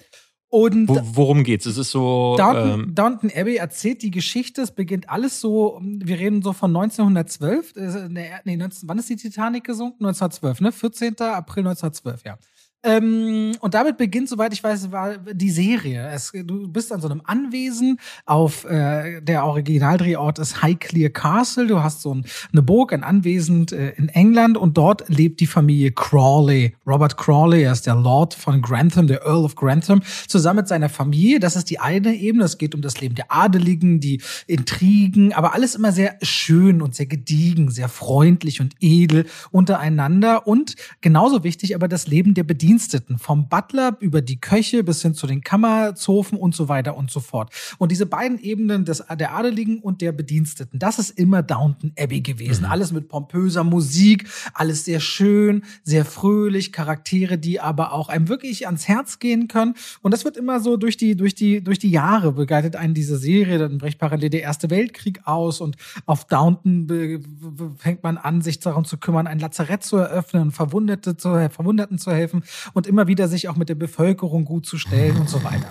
[0.49, 1.65] Und Wo, worum geht's?
[1.65, 2.36] Es ist so.
[2.38, 4.62] Downton, ähm, Downton Abbey erzählt die Geschichte.
[4.62, 7.75] Es beginnt alles so, wir reden so von 1912.
[7.75, 8.10] äh,
[8.45, 10.05] Nee, 19, wann ist die Titanic gesunken?
[10.05, 10.71] 1912, ne?
[10.71, 11.19] 14.
[11.19, 12.38] April 1912, ja.
[12.86, 16.08] Ähm, und damit beginnt, soweit ich weiß, war die Serie.
[16.13, 21.65] Es, du bist an so einem Anwesen auf äh, der Originaldrehort ist Highclere Castle.
[21.65, 25.48] Du hast so ein, eine Burg, ein Anwesen äh, in England und dort lebt die
[25.48, 26.76] Familie Crawley.
[26.86, 30.89] Robert Crawley, er ist der Lord von Grantham, der Earl of Grantham, zusammen mit seiner
[30.89, 31.39] Familie.
[31.39, 32.43] Das ist die eine Ebene.
[32.43, 36.93] Es geht um das Leben der Adeligen, die Intrigen, aber alles immer sehr schön und
[36.93, 42.75] sehr gediegen, sehr freundlich und edel untereinander und genauso wichtig aber das Leben der Bediensteten.
[43.18, 47.20] Vom Butler über die Köche bis hin zu den Kammerzofen und so weiter und so
[47.20, 47.54] fort.
[47.78, 52.22] Und diese beiden Ebenen des, der Adeligen und der Bediensteten, das ist immer Downton Abbey
[52.22, 52.66] gewesen.
[52.66, 52.72] Mhm.
[52.72, 58.66] Alles mit pompöser Musik, alles sehr schön, sehr fröhlich, Charaktere, die aber auch einem wirklich
[58.66, 59.76] ans Herz gehen können.
[60.02, 63.18] Und das wird immer so durch die, durch die, durch die Jahre begleitet einen diese
[63.18, 63.58] Serie.
[63.58, 68.86] Dann bricht parallel der Erste Weltkrieg aus und auf Downton fängt man an, sich darum
[68.86, 73.47] zu kümmern, ein Lazarett zu eröffnen, Verwundete zu, Verwundeten zu helfen und immer wieder sich
[73.49, 75.69] auch mit der Bevölkerung gut zu stellen und so weiter.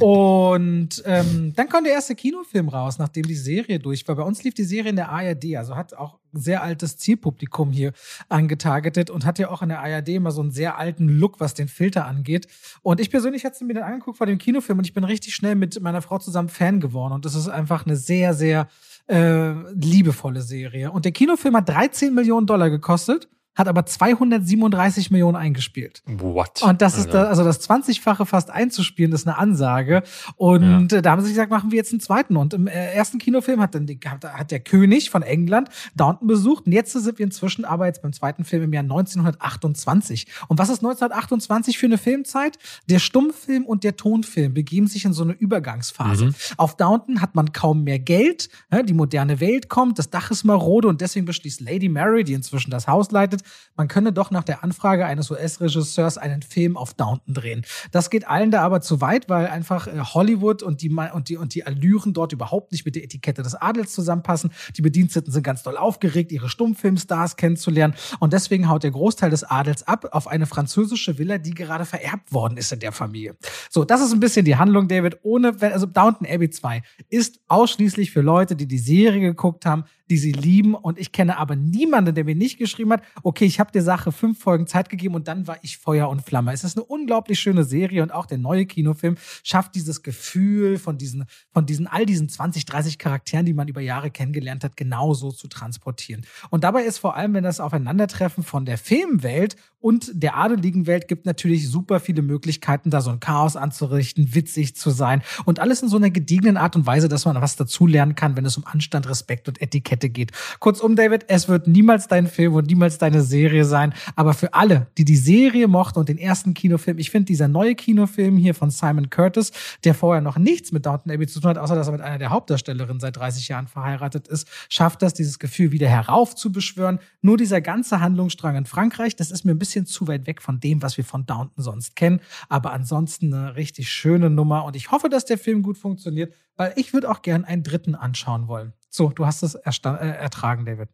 [0.00, 4.14] Und ähm, dann kam der erste Kinofilm raus, nachdem die Serie durch war.
[4.14, 7.92] Bei uns lief die Serie in der ARD, also hat auch sehr altes Zielpublikum hier
[8.28, 11.54] angetargetet und hat ja auch in der ARD immer so einen sehr alten Look, was
[11.54, 12.46] den Filter angeht.
[12.82, 15.56] Und ich persönlich hatte mir dann angeguckt vor dem Kinofilm und ich bin richtig schnell
[15.56, 17.12] mit meiner Frau zusammen Fan geworden.
[17.12, 18.68] Und das ist einfach eine sehr, sehr
[19.08, 20.92] äh, liebevolle Serie.
[20.92, 26.02] Und der Kinofilm hat 13 Millionen Dollar gekostet, hat aber 237 Millionen eingespielt.
[26.06, 26.62] what?
[26.62, 30.04] Und das ist da, also das 20-fache fast einzuspielen, ist eine Ansage.
[30.36, 32.36] Und äh, da haben sie gesagt, machen wir jetzt einen zweiten.
[32.36, 36.28] Und im äh, ersten Kinofilm hat dann die, hat, hat der König von England Downton
[36.28, 36.66] besucht.
[36.66, 40.28] Und jetzt sind wir inzwischen aber jetzt beim zweiten Film im Jahr 1928.
[40.46, 42.58] Und was ist 1928 für eine Filmzeit?
[42.88, 46.26] Der Stummfilm und der Tonfilm begeben sich in so eine Übergangsphase.
[46.26, 46.34] Mhm.
[46.58, 48.50] Auf Downton hat man kaum mehr Geld.
[48.70, 48.84] ne?
[48.84, 52.70] Die moderne Welt kommt, das Dach ist marode und deswegen beschließt Lady Mary, die inzwischen
[52.70, 53.42] das Haus leitet,
[53.76, 57.64] man könne doch nach der Anfrage eines US-Regisseurs einen Film auf Downton drehen.
[57.92, 61.36] Das geht allen da aber zu weit, weil einfach äh, Hollywood und die, und, die,
[61.36, 64.50] und die Allüren dort überhaupt nicht mit der Etikette des Adels zusammenpassen.
[64.76, 67.94] Die Bediensteten sind ganz doll aufgeregt, ihre Stummfilmstars kennenzulernen.
[68.18, 72.32] Und deswegen haut der Großteil des Adels ab auf eine französische Villa, die gerade vererbt
[72.32, 73.36] worden ist in der Familie.
[73.70, 75.18] So, das ist ein bisschen die Handlung, David.
[75.22, 80.16] Ohne, also Downton Abbey 2 ist ausschließlich für Leute, die die Serie geguckt haben, die
[80.16, 80.74] sie lieben.
[80.74, 84.12] Und ich kenne aber niemanden, der mir nicht geschrieben hat, okay, ich habe der Sache
[84.12, 86.52] fünf Folgen Zeit gegeben und dann war ich Feuer und Flamme.
[86.52, 90.98] Es ist eine unglaublich schöne Serie und auch der neue Kinofilm schafft dieses Gefühl von
[90.98, 95.32] diesen, von diesen, all diesen 20, 30 Charakteren, die man über Jahre kennengelernt hat, genauso
[95.32, 96.26] zu transportieren.
[96.50, 101.06] Und dabei ist vor allem, wenn das Aufeinandertreffen von der Filmwelt und der adeligen Welt
[101.06, 105.82] gibt natürlich super viele Möglichkeiten, da so ein Chaos anzurichten, witzig zu sein und alles
[105.82, 108.66] in so einer gediegenen Art und Weise, dass man was dazulernen kann, wenn es um
[108.66, 110.32] Anstand, Respekt und Etikette geht.
[110.58, 114.88] Kurzum, David, es wird niemals dein Film und niemals deine Serie sein, aber für alle,
[114.96, 118.70] die die Serie mochten und den ersten Kinofilm, ich finde dieser neue Kinofilm hier von
[118.70, 119.52] Simon Curtis,
[119.84, 122.18] der vorher noch nichts mit Downton Abbey zu tun hat, außer dass er mit einer
[122.18, 126.98] der Hauptdarstellerinnen seit 30 Jahren verheiratet ist, schafft das, dieses Gefühl wieder heraufzubeschwören.
[127.22, 130.60] Nur dieser ganze Handlungsstrang in Frankreich, das ist mir ein bisschen zu weit weg von
[130.60, 132.20] dem, was wir von Downton sonst kennen.
[132.48, 136.72] Aber ansonsten eine richtig schöne Nummer und ich hoffe, dass der Film gut funktioniert, weil
[136.76, 138.72] ich würde auch gern einen dritten anschauen wollen.
[138.90, 140.88] So, du hast es äh, ertragen, David.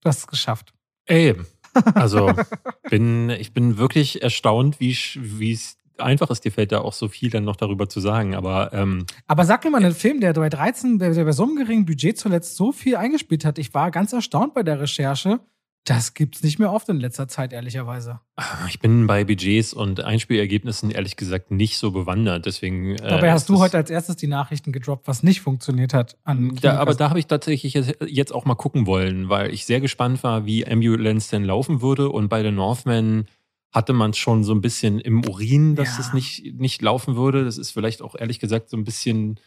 [0.00, 0.74] Du hast es geschafft.
[1.06, 1.34] Ey,
[1.94, 2.32] also
[2.90, 7.08] bin, ich bin wirklich erstaunt, wie wie es einfach ist, dir fällt da auch so
[7.08, 8.34] viel dann noch darüber zu sagen.
[8.34, 11.44] Aber ähm, Aber sag mir mal einen Film, der bei 13, der, der bei so
[11.44, 13.58] einem geringen Budget zuletzt so viel eingespielt hat.
[13.58, 15.40] Ich war ganz erstaunt bei der Recherche.
[15.86, 18.20] Das gibt's nicht mehr oft in letzter Zeit, ehrlicherweise.
[18.68, 22.46] ich bin bei Budgets und Einspielergebnissen ehrlich gesagt nicht so bewandert.
[22.46, 22.92] Deswegen.
[22.94, 26.16] äh, Dabei hast ist du heute als erstes die Nachrichten gedroppt, was nicht funktioniert hat.
[26.24, 29.66] An Da, aber da habe ich tatsächlich jetzt- jetzt auch mal gucken wollen, weil ich
[29.66, 32.08] sehr gespannt war, wie Ambulance denn laufen würde.
[32.08, 33.26] Und bei den Northmen
[33.70, 36.00] hatte man schon so ein bisschen im Urin, dass Ja.
[36.00, 37.44] es nicht, nicht laufen würde.
[37.44, 39.38] Das ist vielleicht auch ehrlich gesagt so ein bisschen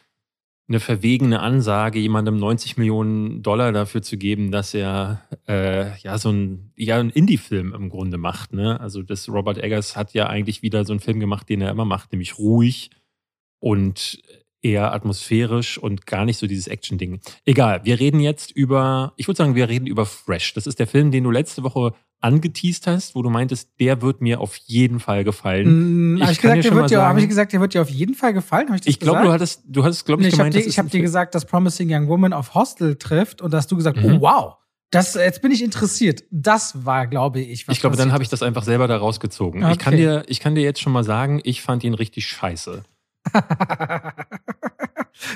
[0.69, 6.30] eine verwegene Ansage, jemandem 90 Millionen Dollar dafür zu geben, dass er äh, ja so
[6.30, 8.51] ein, ja, ein Indie-Film im Grunde macht.
[8.51, 8.80] Ne?
[8.80, 11.86] Also das Robert Eggers hat ja eigentlich wieder so einen Film gemacht, den er immer
[11.86, 12.89] macht, nämlich ruhig
[13.60, 14.21] und
[14.62, 17.20] eher atmosphärisch und gar nicht so dieses Action-Ding.
[17.46, 20.54] Egal, wir reden jetzt über, ich würde sagen, wir reden über Fresh.
[20.54, 24.22] Das ist der Film, den du letzte Woche angeteased hast, wo du meintest, der wird
[24.22, 26.15] mir auf jeden Fall gefallen.
[26.15, 28.67] Mm, ich gesagt, habe ich gesagt, der wird dir auf jeden Fall gefallen?
[28.76, 30.67] Ich Ich glaube, du hattest, du hattest, glaube Nee, ich, ich habe gemeint, dir, ich
[30.67, 33.76] ist hab ein dir gesagt, dass Promising Young Woman auf Hostel trifft und dass du
[33.76, 34.15] gesagt, Mhm.
[34.15, 34.56] oh wow,
[34.89, 36.24] das, jetzt bin ich interessiert.
[36.32, 39.62] Das war, glaube ich, was Ich glaube, dann habe ich das einfach selber da rausgezogen.
[39.70, 40.04] Ich, kann Okay.
[40.04, 42.84] dir, ich kann dir jetzt schon mal sagen, ich fand ihn richtig scheiße.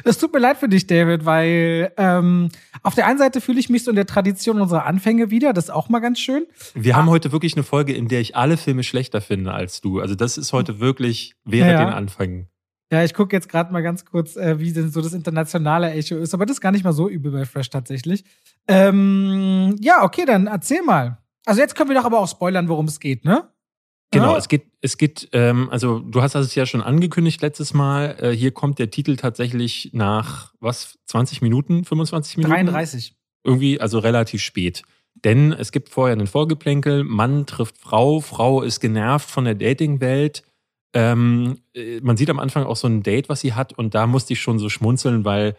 [0.04, 2.49] Das tut mir leid für dich, David, weil ähm,
[2.84, 5.54] auf der einen Seite fühle ich mich so in der Tradition unserer Anfänge wieder.
[5.54, 6.45] Das ist auch mal ganz schön.
[6.73, 6.97] Wir ah.
[6.97, 9.99] haben heute wirklich eine Folge, in der ich alle Filme schlechter finde als du.
[9.99, 11.86] Also das ist heute wirklich während ja.
[11.86, 12.47] den Anfängen.
[12.91, 16.17] Ja, ich gucke jetzt gerade mal ganz kurz, äh, wie denn so das internationale Echo
[16.17, 18.25] ist, aber das ist gar nicht mal so übel bei Fresh tatsächlich.
[18.67, 21.17] Ähm, ja, okay, dann erzähl mal.
[21.45, 23.47] Also jetzt können wir doch aber auch spoilern, worum es geht, ne?
[24.12, 24.38] Genau, ja.
[24.38, 28.17] es geht, es geht, ähm, also du hast es ja schon angekündigt letztes Mal.
[28.19, 31.00] Äh, hier kommt der Titel tatsächlich nach was?
[31.06, 32.54] 20 Minuten, 25 Minuten?
[32.54, 33.15] 33.
[33.43, 34.84] Irgendwie, also relativ spät.
[35.24, 40.43] Denn es gibt vorher einen Vorgeplänkel, Mann trifft Frau, Frau ist genervt von der Datingwelt.
[40.93, 44.08] Ähm, äh, man sieht am Anfang auch so ein Date, was sie hat, und da
[44.08, 45.56] musste ich schon so schmunzeln, weil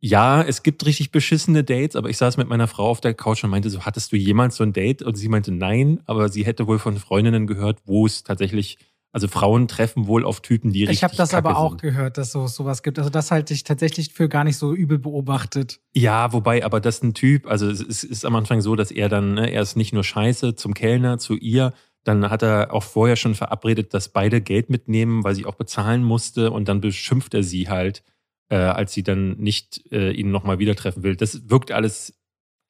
[0.00, 3.42] ja, es gibt richtig beschissene Dates, aber ich saß mit meiner Frau auf der Couch
[3.42, 5.02] und meinte so, hattest du jemals so ein Date?
[5.02, 8.78] Und sie meinte nein, aber sie hätte wohl von Freundinnen gehört, wo es tatsächlich,
[9.10, 11.82] also Frauen treffen wohl auf Typen, die richtig Ich habe das aber auch sind.
[11.82, 12.98] gehört, dass so sowas gibt.
[12.98, 15.80] Also das halte ich tatsächlich für gar nicht so übel beobachtet.
[15.94, 18.92] Ja, wobei, aber das ist ein Typ, also es ist, ist am Anfang so, dass
[18.92, 21.72] er dann, ne, er ist nicht nur scheiße zum Kellner, zu ihr,
[22.04, 26.04] dann hat er auch vorher schon verabredet, dass beide Geld mitnehmen, weil sie auch bezahlen
[26.04, 28.04] musste und dann beschimpft er sie halt
[28.50, 31.16] äh, als sie dann nicht äh, ihn nochmal wieder treffen will.
[31.16, 32.14] Das wirkt alles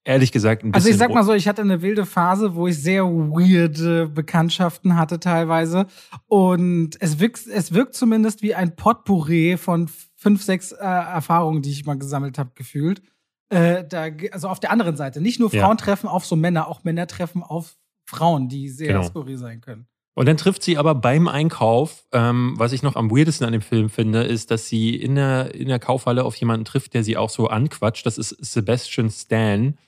[0.05, 0.75] ehrlich gesagt ein bisschen.
[0.75, 4.97] Also ich sag mal so, ich hatte eine wilde Phase, wo ich sehr weirde Bekanntschaften
[4.97, 5.87] hatte teilweise.
[6.27, 11.71] Und es wirkt, es wirkt zumindest wie ein Potpourri von fünf, sechs äh, Erfahrungen, die
[11.71, 13.03] ich mal gesammelt habe, gefühlt.
[13.51, 15.21] Äh, da, also auf der anderen Seite.
[15.21, 15.75] Nicht nur Frauen ja.
[15.77, 19.03] treffen auf so Männer, auch Männer treffen auf Frauen, die sehr genau.
[19.03, 19.87] skurril sein können.
[20.19, 23.63] Und dann trifft sie aber beim Einkauf, ähm, was ich noch am weirdesten an dem
[23.63, 27.17] Film finde, ist, dass sie in der, in der Kaufhalle auf jemanden trifft, der sie
[27.17, 28.05] auch so anquatscht.
[28.05, 29.79] Das ist Sebastian Stan.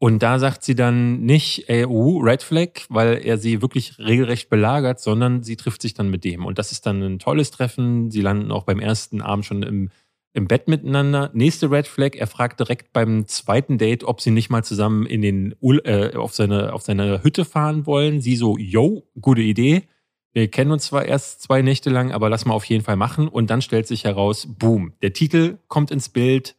[0.00, 4.98] Und da sagt sie dann nicht EU, Red Flag, weil er sie wirklich regelrecht belagert,
[4.98, 6.44] sondern sie trifft sich dann mit dem.
[6.44, 8.10] Und das ist dann ein tolles Treffen.
[8.10, 9.90] Sie landen auch beim ersten Abend schon im
[10.32, 11.30] im Bett miteinander.
[11.34, 15.22] Nächste Red Flag, er fragt direkt beim zweiten Date, ob sie nicht mal zusammen in
[15.22, 18.20] den äh, auf seine auf seine Hütte fahren wollen.
[18.20, 19.84] Sie so, yo, gute Idee.
[20.32, 23.28] Wir kennen uns zwar erst zwei Nächte lang, aber lass mal auf jeden Fall machen.
[23.28, 26.54] Und dann stellt sich heraus, boom, der Titel kommt ins Bild,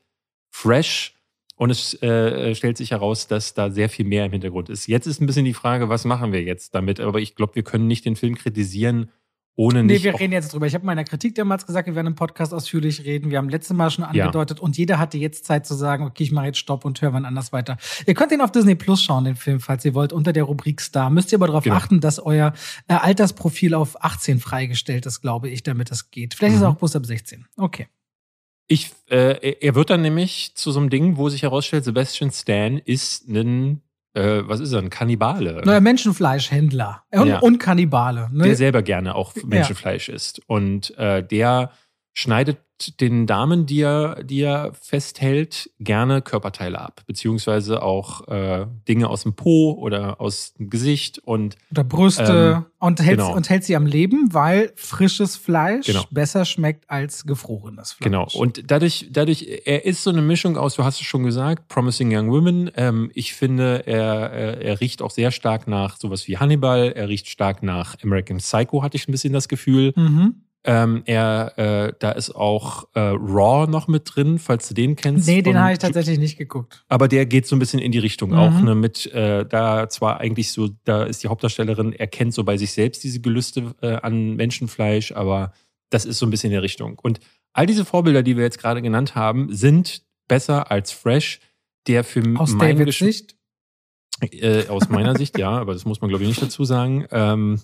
[0.49, 1.15] fresh.
[1.55, 4.87] Und es äh, stellt sich heraus, dass da sehr viel mehr im Hintergrund ist.
[4.87, 7.01] Jetzt ist ein bisschen die Frage, was machen wir jetzt damit?
[7.01, 9.11] Aber ich glaube, wir können nicht den Film kritisieren,
[9.59, 9.97] ohne nicht.
[9.97, 10.67] Nee, wir reden jetzt drüber.
[10.67, 13.29] Ich habe in meiner Kritik damals gesagt, wir werden im Podcast ausführlich reden.
[13.29, 14.63] Wir haben letztes Mal schon angedeutet ja.
[14.63, 17.25] und jeder hatte jetzt Zeit zu sagen, okay, ich mache jetzt Stopp und höre wann
[17.25, 17.75] anders weiter.
[18.07, 20.79] Ihr könnt ihn auf Disney Plus schauen, den Film, falls ihr wollt, unter der Rubrik
[20.79, 21.09] Star.
[21.09, 21.75] Müsst ihr aber darauf genau.
[21.75, 22.53] achten, dass euer
[22.87, 26.35] äh, Altersprofil auf 18 freigestellt ist, glaube ich, damit das geht.
[26.35, 26.59] Vielleicht mhm.
[26.59, 27.45] ist er auch bloß ab 16.
[27.57, 27.87] Okay.
[28.69, 32.77] Ich, äh, er wird dann nämlich zu so einem Ding, wo sich herausstellt, Sebastian Stan
[32.77, 33.81] ist ein
[34.13, 35.61] äh, was ist er, ein Kannibale?
[35.65, 37.39] Neuer Menschenfleischhändler und, ja.
[37.39, 38.29] und Kannibale.
[38.31, 38.45] Ne?
[38.45, 40.15] Der selber gerne auch Menschenfleisch ja.
[40.15, 40.41] isst.
[40.47, 41.71] Und äh, der
[42.13, 42.57] schneidet
[42.99, 49.23] den Damen, die er, die er festhält, gerne Körperteile ab, beziehungsweise auch äh, Dinge aus
[49.23, 53.35] dem Po oder aus dem Gesicht und oder Brüste ähm, und, hält, genau.
[53.35, 56.05] und hält sie am Leben, weil frisches Fleisch genau.
[56.09, 58.05] besser schmeckt als gefrorenes Fleisch.
[58.05, 58.27] Genau.
[58.33, 62.15] Und dadurch, dadurch, er ist so eine Mischung aus, du hast es schon gesagt, Promising
[62.15, 62.71] Young Women.
[62.75, 66.93] Ähm, ich finde, er, er, er riecht auch sehr stark nach sowas wie Hannibal.
[66.93, 69.91] Er riecht stark nach American Psycho, hatte ich ein bisschen das Gefühl.
[69.97, 70.43] Mhm.
[70.65, 75.25] Ähm, er, äh, da ist auch äh, Raw noch mit drin, falls du den kennst.
[75.25, 76.83] Nee, den habe ich tatsächlich nicht geguckt.
[76.89, 78.37] Aber der geht so ein bisschen in die Richtung mhm.
[78.37, 82.57] auch, ne, mit, äh, da zwar eigentlich so, da ist die Hauptdarstellerin, erkennt so bei
[82.57, 85.53] sich selbst diese Gelüste äh, an Menschenfleisch, aber
[85.89, 86.99] das ist so ein bisschen in der Richtung.
[87.01, 87.21] Und
[87.53, 91.39] all diese Vorbilder, die wir jetzt gerade genannt haben, sind besser als Fresh,
[91.87, 93.35] der für aus meine Davids Sicht?
[94.19, 97.05] Äh, aus meiner Sicht, ja, aber das muss man, glaube ich, nicht dazu sagen.
[97.11, 97.61] Ähm,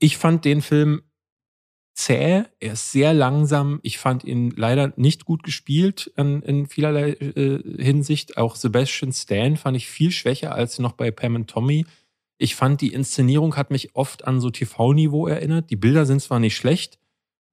[0.00, 1.02] ich fand den Film
[1.98, 3.80] zäh, er ist sehr langsam.
[3.82, 8.36] Ich fand ihn leider nicht gut gespielt in, in vielerlei äh, Hinsicht.
[8.36, 11.86] Auch Sebastian Stan fand ich viel schwächer als noch bei Pam und Tommy.
[12.38, 15.70] Ich fand, die Inszenierung hat mich oft an so TV-Niveau erinnert.
[15.70, 17.00] Die Bilder sind zwar nicht schlecht,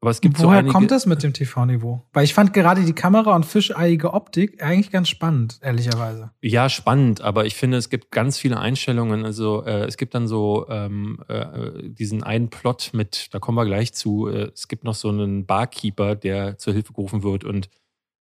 [0.05, 2.03] aber es gibt Woher so kommt das mit dem TV-Niveau?
[2.13, 6.29] Weil ich fand gerade die Kamera und fischeiige Optik eigentlich ganz spannend, ehrlicherweise.
[6.43, 9.25] Ja, spannend, aber ich finde, es gibt ganz viele Einstellungen.
[9.25, 13.65] Also äh, es gibt dann so ähm, äh, diesen einen Plot mit, da kommen wir
[13.65, 17.69] gleich zu, äh, es gibt noch so einen Barkeeper, der zur Hilfe gerufen wird und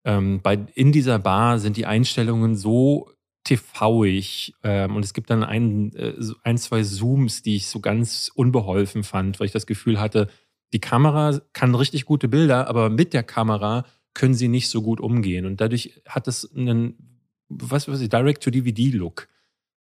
[0.04, 3.10] ähm, bei, in dieser Bar sind die Einstellungen so
[3.44, 4.54] TV-ig.
[4.62, 9.04] Ähm, und es gibt dann ein, äh, ein, zwei Zooms, die ich so ganz unbeholfen
[9.04, 10.28] fand, weil ich das Gefühl hatte,
[10.74, 15.00] die Kamera kann richtig gute Bilder, aber mit der Kamera können sie nicht so gut
[15.00, 15.46] umgehen.
[15.46, 19.28] Und dadurch hat es einen, was weiß ich, Direct-to-DVD-Look.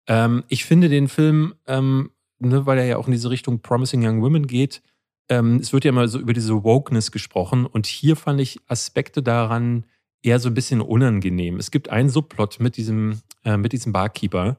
[0.06, 4.04] Ähm, ich finde den Film, ähm, ne, weil er ja auch in diese Richtung Promising
[4.04, 4.82] Young Women geht,
[5.28, 9.22] ähm, es wird ja immer so über diese Wokeness gesprochen und hier fand ich Aspekte
[9.22, 9.84] daran
[10.22, 11.58] eher so ein bisschen unangenehm.
[11.58, 14.56] Es gibt einen Subplot mit diesem, äh, mit diesem Barkeeper,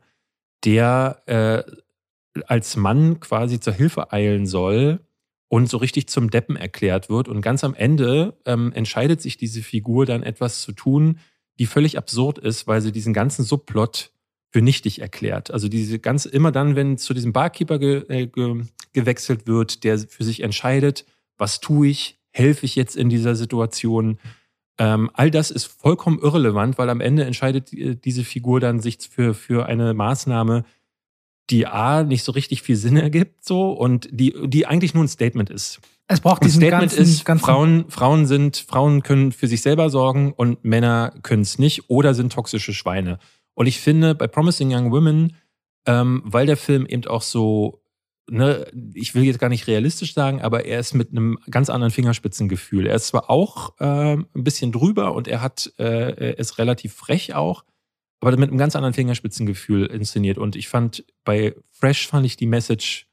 [0.63, 1.63] der äh,
[2.45, 4.99] als Mann quasi zur Hilfe eilen soll
[5.49, 7.27] und so richtig zum Deppen erklärt wird.
[7.27, 11.19] Und ganz am Ende ähm, entscheidet sich diese Figur dann etwas zu tun,
[11.57, 14.11] die völlig absurd ist, weil sie diesen ganzen Subplot
[14.51, 15.51] für nichtig erklärt.
[15.51, 19.99] Also diese ganz immer dann, wenn zu diesem Barkeeper ge, äh, ge, gewechselt wird, der
[19.99, 21.05] für sich entscheidet,
[21.37, 24.19] was tue ich, helfe ich jetzt in dieser Situation.
[24.77, 28.99] Ähm, all das ist vollkommen irrelevant, weil am Ende entscheidet äh, diese Figur dann sich
[29.09, 30.63] für, für eine Maßnahme,
[31.49, 35.07] die A nicht so richtig viel Sinn ergibt, so und die, die eigentlich nur ein
[35.07, 35.79] Statement ist.
[36.07, 39.89] Es braucht diesen Statement ganzen, ist, ganzen Frauen, Frauen sind, Frauen können für sich selber
[39.89, 43.19] sorgen und Männer können es nicht oder sind toxische Schweine.
[43.53, 45.35] Und ich finde, bei Promising Young Women,
[45.85, 47.83] ähm, weil der Film eben auch so,
[48.27, 51.91] ne, ich will jetzt gar nicht realistisch sagen, aber er ist mit einem ganz anderen
[51.91, 52.87] Fingerspitzengefühl.
[52.87, 56.93] Er ist zwar auch äh, ein bisschen drüber und er hat, äh, er ist relativ
[56.93, 57.63] frech auch,
[58.19, 60.37] aber mit einem ganz anderen Fingerspitzengefühl inszeniert.
[60.37, 63.07] Und ich fand, bei Fresh fand ich die Message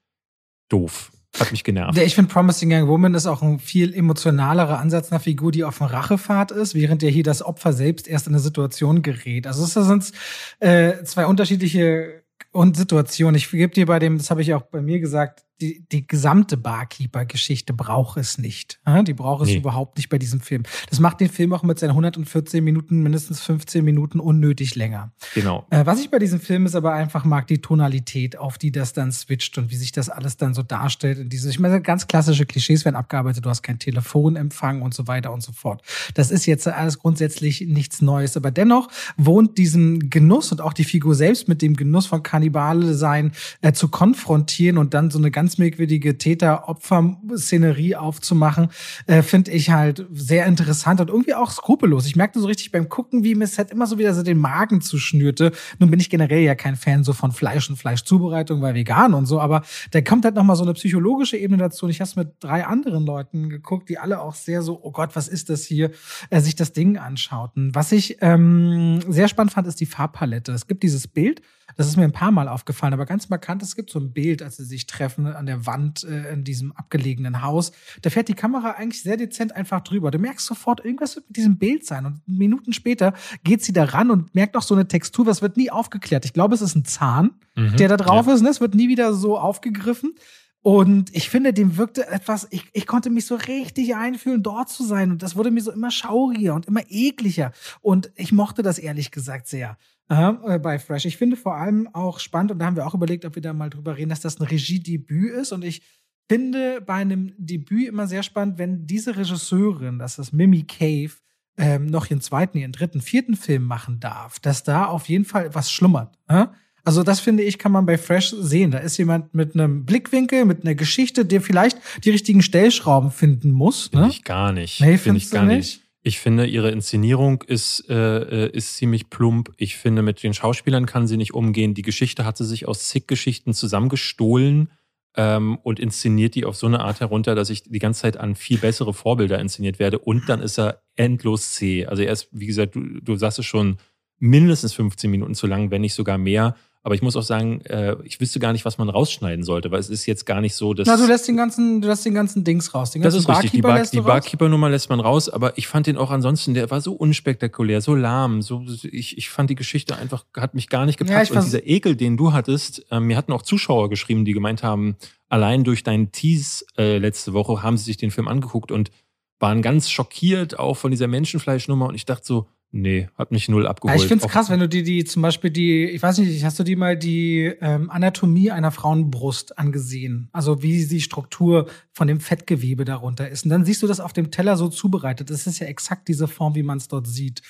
[0.68, 1.12] doof.
[1.38, 1.98] Hat mich genervt.
[1.98, 5.82] Ich finde, Promising Young Woman ist auch ein viel emotionalerer Ansatz einer Figur, die auf
[5.82, 9.46] einer Rachefahrt ist, während ja hier das Opfer selbst erst in eine Situation gerät.
[9.46, 10.12] Also es sind
[10.60, 12.22] äh, zwei unterschiedliche
[12.56, 13.36] und Situationen.
[13.36, 16.56] Ich gebe dir bei dem, das habe ich auch bei mir gesagt, die, die gesamte
[16.56, 18.78] Barkeeper-Geschichte braucht es nicht.
[19.06, 19.56] Die braucht es nee.
[19.56, 20.64] überhaupt nicht bei diesem Film.
[20.90, 25.12] Das macht den Film auch mit seinen 114 Minuten, mindestens 15 Minuten unnötig länger.
[25.34, 25.66] Genau.
[25.70, 28.92] Äh, was ich bei diesem Film ist aber einfach mag, die Tonalität, auf die das
[28.92, 31.18] dann switcht und wie sich das alles dann so darstellt.
[31.18, 35.06] In diese, ich meine, ganz klassische Klischees werden abgearbeitet, du hast kein Telefonempfang und so
[35.06, 35.82] weiter und so fort.
[36.14, 40.84] Das ist jetzt alles grundsätzlich nichts Neues, aber dennoch wohnt diesen Genuss und auch die
[40.84, 45.30] Figur selbst mit dem Genuss von Kannibale sein äh, zu konfrontieren und dann so eine
[45.30, 48.68] ganz merkwürdige Täter-Opfer-Szenerie aufzumachen,
[49.06, 52.06] äh, finde ich halt sehr interessant und irgendwie auch skrupellos.
[52.06, 54.80] Ich merkte so richtig beim Gucken, wie es halt immer so wieder so den Magen
[54.80, 55.52] zuschnürte.
[55.78, 59.26] Nun bin ich generell ja kein Fan so von Fleisch und Fleischzubereitung, weil vegan und
[59.26, 61.86] so, aber da kommt halt nochmal so eine psychologische Ebene dazu.
[61.86, 64.92] Und ich habe es mit drei anderen Leuten geguckt, die alle auch sehr so, oh
[64.92, 65.90] Gott, was ist das hier,
[66.30, 67.74] äh, sich das Ding anschauten.
[67.74, 70.52] Was ich ähm, sehr spannend fand, ist die Farbpalette.
[70.52, 71.42] Es gibt dieses Bild,
[71.76, 74.42] das ist mir ein paar Mal aufgefallen, aber ganz markant, es gibt so ein Bild,
[74.42, 77.72] als sie sich treffen an der Wand äh, in diesem abgelegenen Haus.
[78.02, 80.10] Da fährt die Kamera eigentlich sehr dezent einfach drüber.
[80.10, 82.06] Du merkst sofort, irgendwas wird mit diesem Bild sein.
[82.06, 85.56] Und Minuten später geht sie da ran und merkt noch so eine Textur, was wird
[85.56, 86.24] nie aufgeklärt.
[86.24, 88.34] Ich glaube, es ist ein Zahn, mhm, der da drauf ja.
[88.34, 88.42] ist.
[88.42, 88.50] Ne?
[88.50, 90.14] Es wird nie wieder so aufgegriffen.
[90.62, 94.84] Und ich finde, dem wirkte etwas, ich, ich konnte mich so richtig einfühlen, dort zu
[94.84, 95.12] sein.
[95.12, 97.52] Und das wurde mir so immer schauriger und immer ekliger.
[97.82, 101.04] Und ich mochte das ehrlich gesagt sehr äh, bei Fresh.
[101.04, 103.52] Ich finde vor allem auch spannend, und da haben wir auch überlegt, ob wir da
[103.52, 105.52] mal drüber reden, dass das ein Regiedebüt ist.
[105.52, 105.82] Und ich
[106.28, 111.12] finde bei einem Debüt immer sehr spannend, wenn diese Regisseurin, das ist Mimi Cave,
[111.58, 115.54] ähm, noch ihren zweiten, ihren dritten, vierten Film machen darf, dass da auf jeden Fall
[115.54, 116.18] was schlummert.
[116.28, 116.46] Äh?
[116.84, 118.70] Also das finde ich, kann man bei Fresh sehen.
[118.70, 123.50] Da ist jemand mit einem Blickwinkel, mit einer Geschichte, der vielleicht die richtigen Stellschrauben finden
[123.50, 123.88] muss.
[123.88, 124.12] Finde ne?
[124.12, 124.80] ich gar nicht.
[124.80, 125.56] Nee, finde ich gar nicht.
[125.56, 125.85] nicht.
[126.06, 129.52] Ich finde, ihre Inszenierung ist, äh, äh, ist ziemlich plump.
[129.56, 131.74] Ich finde, mit den Schauspielern kann sie nicht umgehen.
[131.74, 134.70] Die Geschichte hat sie sich aus zig Geschichten zusammengestohlen
[135.16, 138.36] ähm, und inszeniert die auf so eine Art herunter, dass ich die ganze Zeit an
[138.36, 139.98] viel bessere Vorbilder inszeniert werde.
[139.98, 141.86] Und dann ist er endlos zäh.
[141.86, 143.78] Also er ist, wie gesagt, du, du sagst es schon,
[144.20, 146.54] mindestens 15 Minuten zu lang, wenn nicht sogar mehr.
[146.86, 149.80] Aber ich muss auch sagen, äh, ich wüsste gar nicht, was man rausschneiden sollte, weil
[149.80, 150.86] es ist jetzt gar nicht so, dass.
[150.86, 152.92] Na, du lässt den ganzen, du lässt den ganzen Dings raus.
[152.92, 153.50] Den ganzen das ist richtig.
[153.50, 156.80] Die, Bar die Barkeeper-Nummer lässt man raus, aber ich fand den auch ansonsten, der war
[156.80, 158.40] so unspektakulär, so lahm.
[158.40, 161.30] So, ich, ich fand die Geschichte einfach, hat mich gar nicht gepackt.
[161.30, 164.62] Ja, Und dieser Ekel, den du hattest, äh, mir hatten auch Zuschauer geschrieben, die gemeint
[164.62, 164.94] haben,
[165.28, 168.92] allein durch deinen Tease äh, letzte Woche haben sie sich den Film angeguckt und
[169.40, 171.88] waren ganz schockiert auch von dieser Menschenfleischnummer.
[171.88, 174.00] Und ich dachte so, Nee, hat mich null abgeholt.
[174.00, 176.58] ich finde es krass, wenn du dir die zum Beispiel die, ich weiß nicht, hast
[176.58, 180.28] du die mal die ähm, Anatomie einer Frauenbrust angesehen?
[180.32, 183.44] Also wie die Struktur von dem Fettgewebe darunter ist.
[183.44, 185.30] Und dann siehst du das auf dem Teller so zubereitet.
[185.30, 187.40] Das ist ja exakt diese Form, wie man es dort sieht.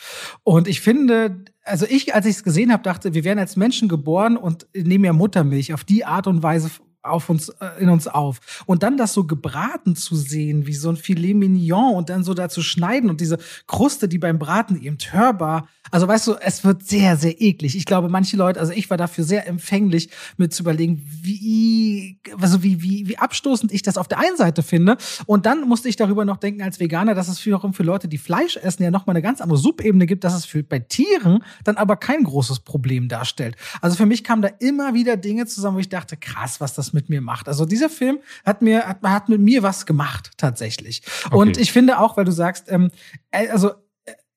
[0.45, 3.89] Und ich finde, also ich, als ich es gesehen habe, dachte, wir werden als Menschen
[3.89, 6.71] geboren und nehmen ja Muttermilch auf die Art und Weise
[7.07, 8.41] auf uns, äh, in uns auf.
[8.67, 12.35] Und dann das so gebraten zu sehen, wie so ein Filet Mignon und dann so
[12.35, 16.65] da zu schneiden und diese Kruste, die beim Braten eben hörbar also weißt du, es
[16.65, 17.77] wird sehr, sehr eklig.
[17.77, 22.63] Ich glaube, manche Leute, also ich war dafür sehr empfänglich, mit zu überlegen, wie, also
[22.63, 24.97] wie, wie, wie abstoßend ich das auf der einen Seite finde.
[25.27, 28.19] Und dann musste ich darüber noch denken als Veganer, dass es wiederum für Leute, die
[28.19, 31.77] Fleisch essen, ja nochmal eine ganz andere Subebene gibt, dass es für, bei Tieren dann
[31.77, 33.57] aber kein großes Problem darstellt.
[33.81, 36.93] Also für mich kamen da immer wieder Dinge zusammen, wo ich dachte, krass, was das
[36.97, 37.47] mit mir macht.
[37.47, 41.03] Also dieser Film hat mir, hat, hat mit mir was gemacht, tatsächlich.
[41.27, 41.37] Okay.
[41.37, 42.91] Und ich finde auch, weil du sagst, ähm,
[43.31, 43.71] äh, also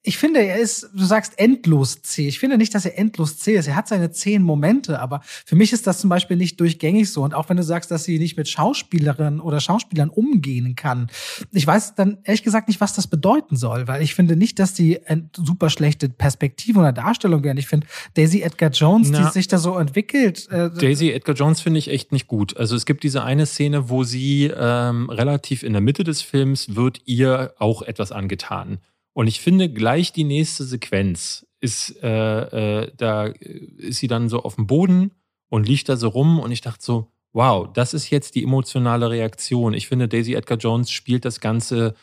[0.02, 2.30] ich finde, er ist, du sagst endlos zäh.
[2.30, 3.68] Ich finde nicht, dass er endlos zäh ist.
[3.68, 7.22] Er hat seine zehn Momente, aber für mich ist das zum Beispiel nicht durchgängig so.
[7.22, 11.10] Und auch wenn du sagst, dass sie nicht mit Schauspielerinnen oder Schauspielern umgehen kann,
[11.52, 14.74] ich weiß dann ehrlich gesagt nicht, was das bedeuten soll, weil ich finde nicht, dass
[14.74, 15.00] die
[15.36, 17.58] super schlechte Perspektive oder Darstellung wären.
[17.58, 20.47] Ich finde Daisy Edgar Jones, Na, die sich da so entwickelt.
[20.50, 22.56] Äh, Daisy Edgar Jones finde ich echt nicht gut.
[22.56, 26.76] Also es gibt diese eine Szene, wo sie ähm, relativ in der Mitte des Films
[26.76, 28.80] wird ihr auch etwas angetan.
[29.20, 34.43] Und ich finde, gleich die nächste Sequenz ist, äh, äh, da ist sie dann so
[34.43, 35.11] auf dem Boden
[35.49, 39.09] und liegt da so rum und ich dachte so, wow, das ist jetzt die emotionale
[39.09, 39.74] Reaktion.
[39.74, 41.95] Ich finde, Daisy Edgar Jones spielt das Ganze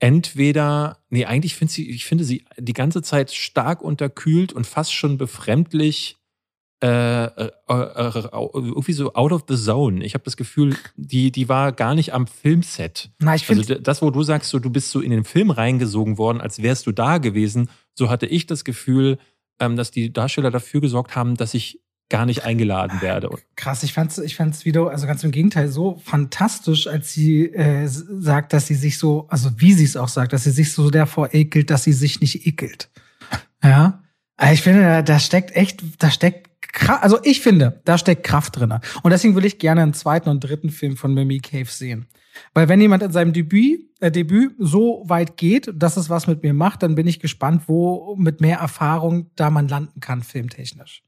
[0.00, 4.92] entweder, nee, eigentlich finde sie, ich finde sie die ganze Zeit stark unterkühlt und fast
[4.92, 6.16] schon befremdlich
[6.86, 10.04] äh, äh, äh, irgendwie so out of the zone.
[10.04, 13.10] Ich habe das Gefühl, die, die war gar nicht am Filmset.
[13.18, 16.16] Na, ich also das, wo du sagst, so, du bist so in den Film reingesogen
[16.16, 19.18] worden, als wärst du da gewesen, so hatte ich das Gefühl,
[19.58, 23.30] ähm, dass die Darsteller dafür gesorgt haben, dass ich gar nicht eingeladen werde.
[23.56, 27.88] Krass, ich fand's, ich fand's wieder, also ganz im Gegenteil, so fantastisch, als sie äh,
[27.88, 30.90] sagt, dass sie sich so, also wie sie es auch sagt, dass sie sich so
[30.90, 32.90] davor ekelt, dass sie sich nicht ekelt.
[33.64, 34.04] Ja.
[34.52, 36.46] Ich finde, da steckt echt, da steckt
[37.00, 38.74] also ich finde, da steckt Kraft drin.
[39.02, 42.06] Und deswegen will ich gerne einen zweiten und dritten Film von Mimi Cave sehen.
[42.54, 46.42] Weil wenn jemand in seinem Debüt, äh, Debüt so weit geht, dass es was mit
[46.42, 51.05] mir macht, dann bin ich gespannt, wo mit mehr Erfahrung da man landen kann, filmtechnisch.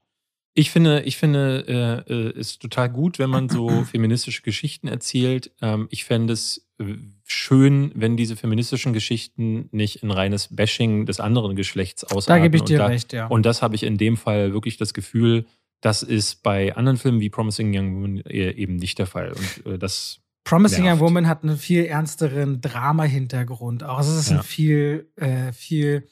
[0.53, 5.51] Ich finde, ich finde, äh, äh ist total gut, wenn man so feministische Geschichten erzählt.
[5.61, 11.19] Ähm, ich fände es äh, schön, wenn diese feministischen Geschichten nicht in reines Bashing des
[11.19, 12.41] anderen Geschlechts ausarten.
[12.41, 13.27] Da gebe ich dir da, recht, ja.
[13.27, 15.45] Und das habe ich in dem Fall wirklich das Gefühl,
[15.81, 19.33] das ist bei anderen Filmen wie Promising Young Woman äh, eben nicht der Fall.
[19.33, 20.99] Und äh, das Promising nervt.
[20.99, 23.83] Young Woman hat einen viel ernsteren Drama-Hintergrund.
[23.83, 24.37] Auch es ist ja.
[24.37, 26.07] ein viel, äh, viel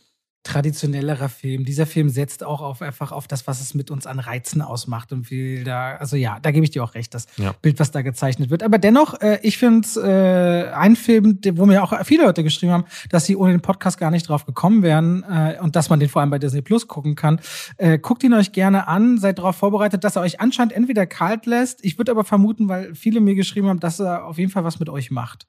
[0.48, 1.66] traditionellerer Film.
[1.66, 5.12] Dieser Film setzt auch auf einfach auf das, was es mit uns an Reizen ausmacht
[5.12, 7.54] und viel da, also ja, da gebe ich dir auch recht, das ja.
[7.62, 8.64] Bild, was da gezeichnet wird.
[8.64, 12.72] Aber dennoch, äh, ich finde es äh, ein Film, wo mir auch viele Leute geschrieben
[12.72, 16.00] haben, dass sie ohne den Podcast gar nicht drauf gekommen wären äh, und dass man
[16.00, 17.42] den vor allem bei Disney Plus gucken kann.
[17.78, 21.46] Äh, guckt ihn euch gerne an, seid darauf vorbereitet, dass er euch anscheinend entweder kalt
[21.46, 21.84] lässt.
[21.84, 24.80] Ich würde aber vermuten, weil viele mir geschrieben haben, dass er auf jeden Fall was
[24.80, 25.48] mit euch macht.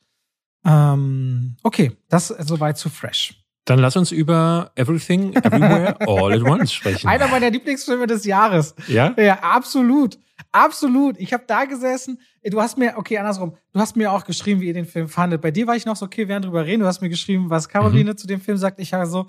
[0.64, 3.47] Ähm, okay, das soweit zu Fresh.
[3.68, 7.06] Dann lass uns über Everything, Everywhere, All at Once sprechen.
[7.06, 8.74] Einer meiner Lieblingsfilme des Jahres.
[8.86, 9.14] Ja?
[9.18, 10.18] Ja, absolut.
[10.52, 11.18] Absolut.
[11.18, 12.18] Ich habe da gesessen.
[12.42, 13.58] Du hast mir, okay, andersrum.
[13.74, 15.42] Du hast mir auch geschrieben, wie ihr den Film fandet.
[15.42, 16.80] Bei dir war ich noch so, okay, wir werden drüber reden.
[16.80, 18.16] Du hast mir geschrieben, was Caroline mhm.
[18.16, 18.80] zu dem Film sagt.
[18.80, 19.26] Ich war so,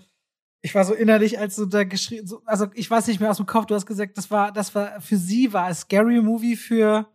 [0.62, 3.38] ich war so innerlich, als du da geschrieben, so, also ich weiß nicht mehr aus
[3.38, 3.66] dem Kopf.
[3.66, 7.08] Du hast gesagt, das war, das war für sie war ein Scary Movie für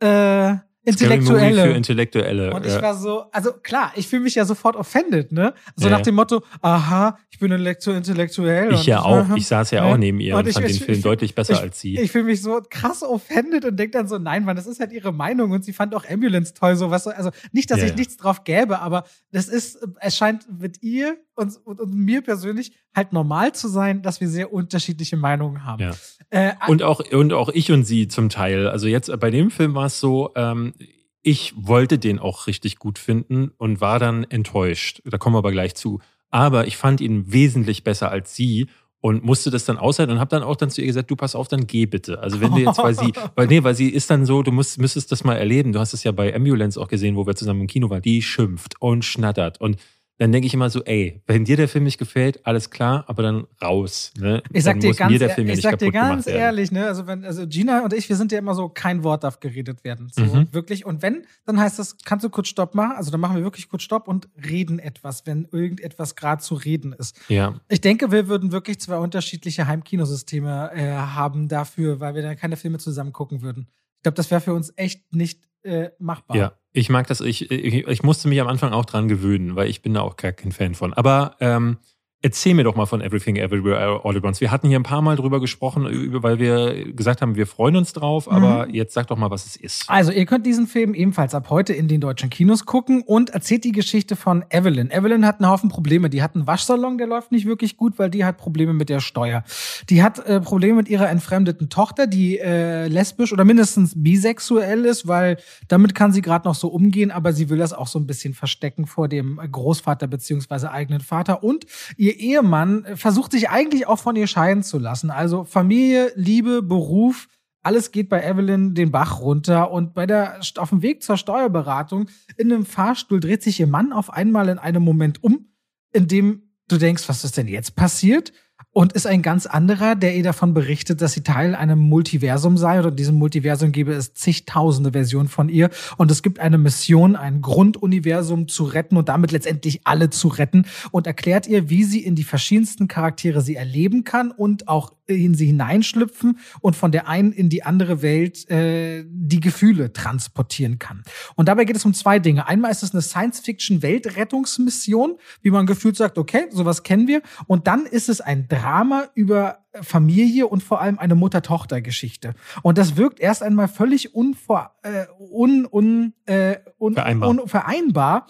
[0.00, 1.62] äh, Intellektuelle.
[1.62, 2.52] Für Intellektuelle.
[2.52, 5.54] Und ich war so, also klar, ich fühle mich ja sofort offended, ne?
[5.76, 5.96] So ja.
[5.96, 8.74] nach dem Motto, aha, ich bin intellektuell.
[8.74, 9.34] Ich ja auch.
[9.34, 11.34] Ich saß ja auch neben ihr und, und ich, fand ich, den Film ich, deutlich
[11.34, 11.98] besser als sie.
[11.98, 14.92] Ich fühle mich so krass offended und denke dann so, nein, Mann, das ist halt
[14.92, 17.06] ihre Meinung und sie fand auch Ambulance toll, so was.
[17.06, 21.16] Also nicht, dass ja, ich nichts drauf gäbe, aber das ist, es scheint mit ihr
[21.34, 25.82] und, und, und, mir persönlich halt normal zu sein, dass wir sehr unterschiedliche Meinungen haben.
[25.82, 25.92] Ja.
[26.30, 28.68] Äh, und, auch, und auch ich und sie zum Teil.
[28.68, 30.74] Also jetzt bei dem Film war es so, ähm,
[31.22, 35.00] ich wollte den auch richtig gut finden und war dann enttäuscht.
[35.04, 36.00] Da kommen wir aber gleich zu.
[36.30, 38.66] Aber ich fand ihn wesentlich besser als sie
[39.00, 41.34] und musste das dann aushalten und habe dann auch dann zu ihr gesagt, du pass
[41.34, 42.20] auf, dann geh bitte.
[42.20, 44.78] Also wenn du jetzt, weil sie, weil nee, weil sie ist dann so, du musst,
[44.78, 45.72] müsstest das mal erleben.
[45.72, 48.02] Du hast es ja bei Ambulance auch gesehen, wo wir zusammen im Kino waren.
[48.02, 49.76] Die schimpft und schnattert und
[50.18, 53.24] dann denke ich immer so, ey, wenn dir der Film nicht gefällt, alles klar, aber
[53.24, 54.12] dann raus.
[54.16, 54.42] Ne?
[54.52, 57.46] Ich sag dann dir ganz, ja ich sag dir ganz ehrlich, ne, also wenn, also
[57.48, 60.10] Gina und ich, wir sind ja immer so, kein Wort darf geredet werden.
[60.14, 60.48] So mhm.
[60.52, 60.86] wirklich.
[60.86, 62.96] Und wenn, dann heißt das, kannst du kurz Stopp machen?
[62.96, 66.92] Also dann machen wir wirklich kurz Stopp und reden etwas, wenn irgendetwas gerade zu reden
[66.92, 67.18] ist.
[67.28, 67.58] Ja.
[67.68, 72.56] Ich denke, wir würden wirklich zwei unterschiedliche Heimkinosysteme äh, haben dafür, weil wir dann keine
[72.56, 73.66] Filme zusammen gucken würden.
[73.96, 76.36] Ich glaube, das wäre für uns echt nicht äh, machbar.
[76.36, 77.20] Ja, ich mag das.
[77.20, 80.16] Ich, ich, ich, musste mich am Anfang auch dran gewöhnen, weil ich bin da auch
[80.16, 80.92] gar kein Fan von.
[80.92, 81.78] Aber ähm,
[82.24, 84.40] Erzähl mir doch mal von Everything Everywhere All at Once.
[84.40, 85.84] Wir hatten hier ein paar Mal drüber gesprochen,
[86.22, 88.72] weil wir gesagt haben, wir freuen uns drauf, aber mhm.
[88.72, 89.90] jetzt sag doch mal, was es ist.
[89.90, 93.64] Also, ihr könnt diesen Film ebenfalls ab heute in den deutschen Kinos gucken und erzählt
[93.64, 94.90] die Geschichte von Evelyn.
[94.90, 96.08] Evelyn hat einen Haufen Probleme.
[96.08, 99.00] Die hat einen Waschsalon, der läuft nicht wirklich gut, weil die hat Probleme mit der
[99.00, 99.44] Steuer.
[99.90, 105.06] Die hat äh, Probleme mit ihrer entfremdeten Tochter, die äh, lesbisch oder mindestens bisexuell ist,
[105.06, 105.36] weil
[105.68, 108.32] damit kann sie gerade noch so umgehen, aber sie will das auch so ein bisschen
[108.32, 111.66] verstecken vor dem Großvater beziehungsweise eigenen Vater und
[111.98, 115.10] ihr ihr Ehemann versucht sich eigentlich auch von ihr scheiden zu lassen.
[115.10, 117.28] Also Familie, Liebe, Beruf,
[117.62, 122.08] alles geht bei Evelyn den Bach runter und bei der, auf dem Weg zur Steuerberatung
[122.36, 125.48] in einem Fahrstuhl dreht sich ihr Mann auf einmal in einem Moment um,
[125.92, 128.32] in dem du denkst, was ist denn jetzt passiert?
[128.74, 132.80] Und ist ein ganz anderer, der ihr davon berichtet, dass sie Teil einem Multiversum sei.
[132.80, 135.70] Oder diesem Multiversum gebe es zigtausende Versionen von ihr.
[135.96, 140.66] Und es gibt eine Mission, ein Grunduniversum zu retten und damit letztendlich alle zu retten.
[140.90, 145.34] Und erklärt ihr, wie sie in die verschiedensten Charaktere sie erleben kann und auch in
[145.34, 151.02] sie hineinschlüpfen und von der einen in die andere Welt äh, die Gefühle transportieren kann.
[151.34, 152.46] Und dabei geht es um zwei Dinge.
[152.46, 157.22] Einmal ist es eine Science-Fiction-Weltrettungsmission, wie man gefühlt sagt, okay, sowas kennen wir.
[157.46, 162.34] Und dann ist es ein Drama über Familie und vor allem eine Mutter-Tochter-Geschichte.
[162.62, 167.28] Und das wirkt erst einmal völlig unvor, äh, un, un, äh, un, vereinbar.
[167.28, 168.26] unvereinbar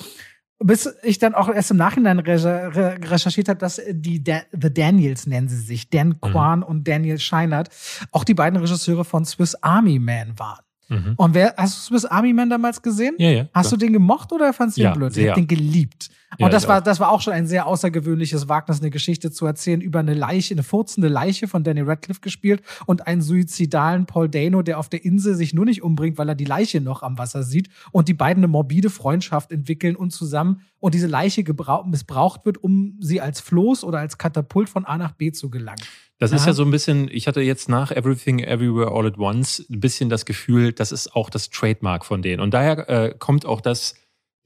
[0.65, 5.49] bis ich dann auch erst im Nachhinein recherchiert habe, dass die da The Daniels nennen
[5.49, 6.21] sie sich, Dan.
[6.21, 6.65] Kwan mhm.
[6.65, 7.69] und Daniel Scheinert,
[8.13, 10.65] auch die beiden Regisseure von Swiss Army Man waren.
[10.89, 11.15] Mhm.
[11.17, 13.15] Und wer, hast du Swiss Army Man damals gesehen?
[13.19, 13.49] Ja, ja.
[13.53, 13.79] Hast klar.
[13.79, 15.13] du den gemocht oder fandst du ja, den blöd?
[15.13, 15.25] Sehr.
[15.25, 16.11] Ich hab den geliebt.
[16.39, 19.81] Und das war, das war auch schon ein sehr außergewöhnliches Wagnis, eine Geschichte zu erzählen
[19.81, 24.63] über eine Leiche, eine furzende Leiche von Danny Radcliffe gespielt und einen suizidalen Paul Dano,
[24.63, 27.43] der auf der Insel sich nur nicht umbringt, weil er die Leiche noch am Wasser
[27.43, 31.45] sieht und die beiden eine morbide Freundschaft entwickeln und zusammen und diese Leiche
[31.87, 35.81] missbraucht wird, um sie als Floß oder als Katapult von A nach B zu gelangen.
[36.19, 36.37] Das ja.
[36.37, 39.81] ist ja so ein bisschen, ich hatte jetzt nach Everything Everywhere All at Once ein
[39.81, 42.41] bisschen das Gefühl, das ist auch das Trademark von denen.
[42.41, 43.95] Und daher äh, kommt auch das,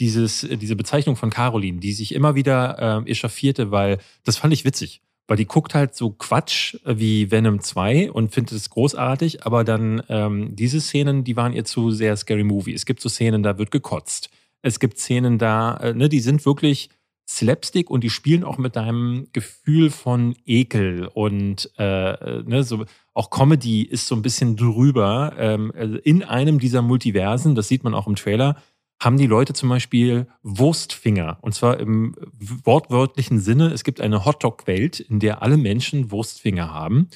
[0.01, 4.53] dieses, äh, diese Bezeichnung von Caroline, die sich immer wieder äh, echauffierte, weil das fand
[4.53, 5.03] ich witzig.
[5.27, 9.65] Weil die guckt halt so Quatsch äh, wie Venom 2 und findet es großartig, aber
[9.65, 12.73] dann ähm, diese Szenen, die waren ihr zu sehr Scary Movie.
[12.73, 14.31] Es gibt so Szenen, da wird gekotzt.
[14.63, 16.89] Es gibt Szenen da, äh, ne, die sind wirklich
[17.29, 22.87] Slapstick und die spielen auch mit deinem Gefühl von Ekel und äh, äh ne, so
[23.13, 25.35] auch Comedy ist so ein bisschen drüber.
[25.37, 25.73] Ähm,
[26.05, 28.57] in einem dieser Multiversen, das sieht man auch im Trailer,
[29.01, 31.39] haben die Leute zum Beispiel Wurstfinger.
[31.41, 32.17] Und zwar im
[32.65, 37.09] wortwörtlichen Sinne, es gibt eine Hotdog-Welt, in der alle Menschen Wurstfinger haben.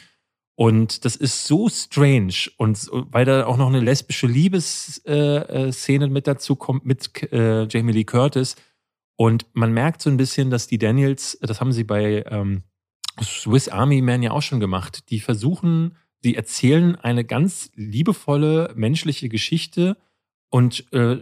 [0.54, 2.50] Und das ist so strange.
[2.56, 8.04] Und weil da auch noch eine lesbische Liebesszene mit dazu kommt, mit äh, Jamie Lee
[8.04, 8.54] Curtis.
[9.16, 12.62] Und man merkt so ein bisschen, dass die Daniels, das haben sie bei ähm,
[13.20, 19.28] Swiss Army Man ja auch schon gemacht, die versuchen, die erzählen eine ganz liebevolle menschliche
[19.28, 19.96] Geschichte
[20.48, 21.18] und äh,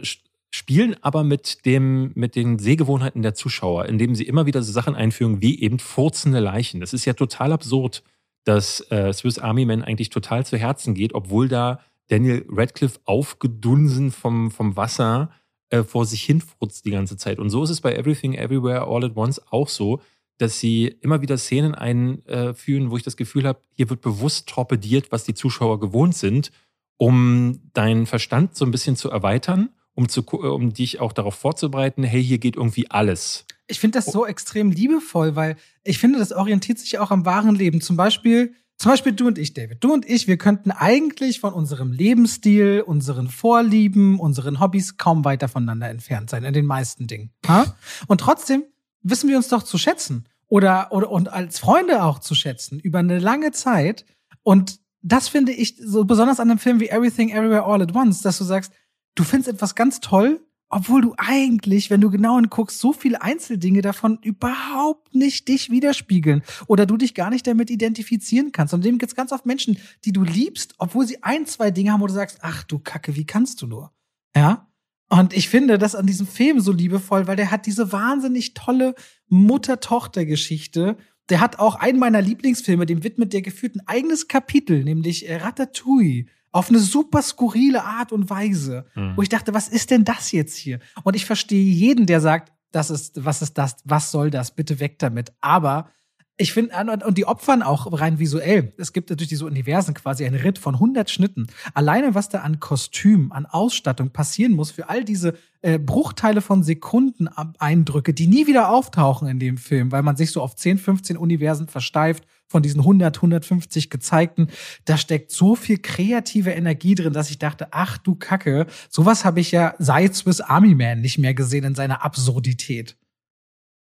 [0.51, 4.95] spielen aber mit dem, mit den Sehgewohnheiten der Zuschauer, indem sie immer wieder so Sachen
[4.95, 6.81] einführen, wie eben furzende Leichen.
[6.81, 8.03] Das ist ja total absurd,
[8.43, 11.79] dass äh, Swiss Army Man eigentlich total zu Herzen geht, obwohl da
[12.09, 15.31] Daniel Radcliffe aufgedunsen vom, vom Wasser
[15.69, 17.39] äh, vor sich hin furzt die ganze Zeit.
[17.39, 20.01] Und so ist es bei Everything Everywhere All at Once auch so,
[20.37, 25.11] dass sie immer wieder Szenen einführen, wo ich das Gefühl habe, hier wird bewusst torpediert,
[25.11, 26.51] was die Zuschauer gewohnt sind,
[26.97, 29.69] um deinen Verstand so ein bisschen zu erweitern
[30.01, 33.45] um, zu, um dich auch darauf vorzubereiten, hey, hier geht irgendwie alles.
[33.67, 37.55] Ich finde das so extrem liebevoll, weil ich finde, das orientiert sich auch am wahren
[37.55, 37.81] Leben.
[37.81, 39.83] Zum Beispiel, zum Beispiel du und ich, David.
[39.83, 45.47] Du und ich, wir könnten eigentlich von unserem Lebensstil, unseren Vorlieben, unseren Hobbys kaum weiter
[45.47, 47.31] voneinander entfernt sein, in den meisten Dingen.
[47.47, 47.75] Ha?
[48.07, 48.63] Und trotzdem
[49.03, 50.25] wissen wir uns doch zu schätzen.
[50.47, 54.05] Oder, oder und als Freunde auch zu schätzen, über eine lange Zeit.
[54.43, 58.21] Und das finde ich so besonders an einem Film wie Everything Everywhere All at Once,
[58.21, 58.73] dass du sagst,
[59.15, 60.41] du findest etwas ganz toll,
[60.71, 66.43] obwohl du eigentlich, wenn du genau hinguckst, so viele Einzeldinge davon überhaupt nicht dich widerspiegeln
[66.65, 68.73] oder du dich gar nicht damit identifizieren kannst.
[68.73, 71.91] Und dem gibt es ganz oft Menschen, die du liebst, obwohl sie ein, zwei Dinge
[71.91, 73.91] haben, wo du sagst, ach du Kacke, wie kannst du nur?
[74.35, 74.67] Ja?
[75.09, 78.95] Und ich finde das an diesem Film so liebevoll, weil der hat diese wahnsinnig tolle
[79.27, 80.95] Mutter-Tochter-Geschichte.
[81.27, 86.27] Der hat auch einen meiner Lieblingsfilme, dem widmet der gefühlt ein eigenes Kapitel, nämlich Ratatouille
[86.51, 89.13] auf eine super skurrile Art und Weise, mhm.
[89.15, 90.79] wo ich dachte, was ist denn das jetzt hier?
[91.03, 94.79] Und ich verstehe jeden, der sagt, das ist, was ist das, was soll das, bitte
[94.79, 95.33] weg damit.
[95.41, 95.89] Aber
[96.37, 96.73] ich finde,
[97.05, 98.73] und die opfern auch rein visuell.
[98.77, 101.47] Es gibt natürlich diese Universen quasi einen Ritt von 100 Schnitten.
[101.75, 106.63] Alleine, was da an Kostüm, an Ausstattung passieren muss für all diese äh, Bruchteile von
[106.63, 110.79] Sekunden Eindrücke, die nie wieder auftauchen in dem Film, weil man sich so auf 10,
[110.79, 114.49] 15 Universen versteift von diesen 100, 150 gezeigten.
[114.85, 119.39] Da steckt so viel kreative Energie drin, dass ich dachte, ach du Kacke, sowas habe
[119.39, 122.97] ich ja seit Swiss Army Man nicht mehr gesehen in seiner Absurdität.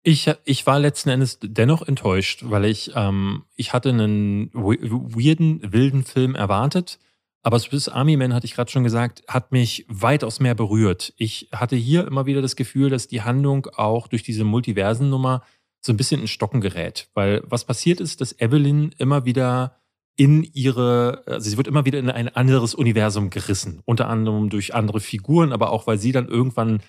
[0.03, 6.03] Ich, ich war letzten Endes dennoch enttäuscht, weil ich, ähm, ich hatte einen weirden, wilden
[6.03, 6.99] Film erwartet.
[7.43, 11.13] Aber Swiss Army Man, hatte ich gerade schon gesagt, hat mich weitaus mehr berührt.
[11.17, 15.43] Ich hatte hier immer wieder das Gefühl, dass die Handlung auch durch diese Multiversennummer
[15.81, 17.09] so ein bisschen in Stocken gerät.
[17.13, 19.77] Weil was passiert ist, dass Evelyn immer wieder
[20.15, 23.81] in ihre, also sie wird immer wieder in ein anderes Universum gerissen.
[23.85, 26.81] Unter anderem durch andere Figuren, aber auch, weil sie dann irgendwann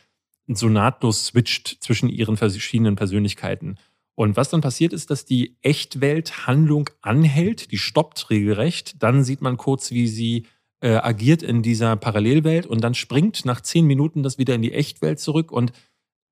[0.47, 3.78] so nahtlos switcht zwischen ihren verschiedenen Persönlichkeiten.
[4.14, 9.01] Und was dann passiert ist, dass die Echtwelt-Handlung anhält, die stoppt regelrecht.
[9.01, 10.47] Dann sieht man kurz, wie sie
[10.80, 14.72] äh, agiert in dieser Parallelwelt und dann springt nach zehn Minuten das wieder in die
[14.72, 15.53] Echtwelt zurück.
[15.53, 15.72] Und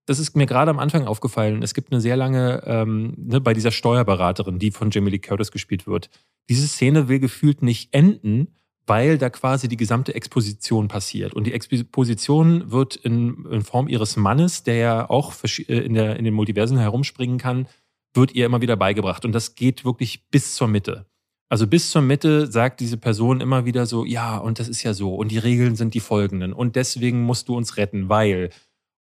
[0.07, 1.63] das ist mir gerade am Anfang aufgefallen.
[1.63, 5.51] Es gibt eine sehr lange, ähm, ne, bei dieser Steuerberaterin, die von Jamie Lee Curtis
[5.51, 6.09] gespielt wird.
[6.49, 8.55] Diese Szene will gefühlt nicht enden,
[8.87, 11.35] weil da quasi die gesamte Exposition passiert.
[11.35, 16.17] Und die Exposition wird in, in Form ihres Mannes, der ja auch äh, in, der,
[16.17, 17.67] in den Multiversen herumspringen kann,
[18.15, 19.25] wird ihr immer wieder beigebracht.
[19.25, 21.07] Und das geht wirklich bis zur Mitte.
[21.49, 24.95] Also bis zur Mitte sagt diese Person immer wieder so, ja, und das ist ja
[24.95, 28.51] so, und die Regeln sind die folgenden, und deswegen musst du uns retten, weil.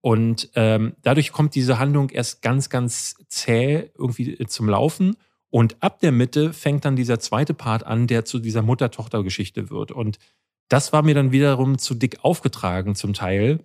[0.05, 5.17] Und ähm, dadurch kommt diese Handlung erst ganz, ganz zäh irgendwie zum Laufen.
[5.49, 9.93] Und ab der Mitte fängt dann dieser zweite Part an, der zu dieser Mutter-Tochter-Geschichte wird.
[9.93, 10.19] Und
[10.69, 13.65] das war mir dann wiederum zu dick aufgetragen zum Teil.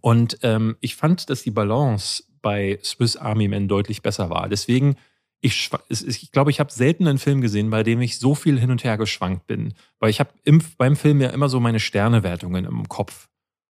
[0.00, 4.48] Und ähm, ich fand, dass die Balance bei Swiss Army Men deutlich besser war.
[4.48, 4.96] Deswegen,
[5.42, 8.72] ich, ich glaube, ich habe selten einen Film gesehen, bei dem ich so viel hin
[8.72, 9.74] und her geschwankt bin.
[10.00, 10.30] Weil ich habe
[10.76, 13.28] beim Film ja immer so meine Sternewertungen im Kopf.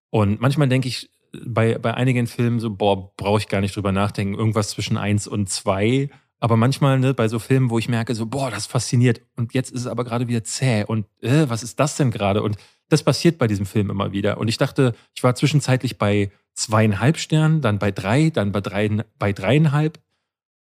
[0.09, 1.12] Und manchmal denke ich
[1.45, 4.35] bei, bei einigen Filmen so, boah, brauche ich gar nicht drüber nachdenken.
[4.35, 6.09] Irgendwas zwischen eins und zwei
[6.43, 9.71] aber manchmal ne, bei so Filmen, wo ich merke, so, boah, das fasziniert und jetzt
[9.71, 12.43] ist es aber gerade wieder zäh und äh, was ist das denn gerade?
[12.43, 12.57] Und
[12.89, 14.37] das passiert bei diesem Film immer wieder.
[14.37, 18.89] Und ich dachte, ich war zwischenzeitlich bei zweieinhalb Sternen, dann bei drei, dann bei, drei,
[19.17, 20.01] bei dreieinhalb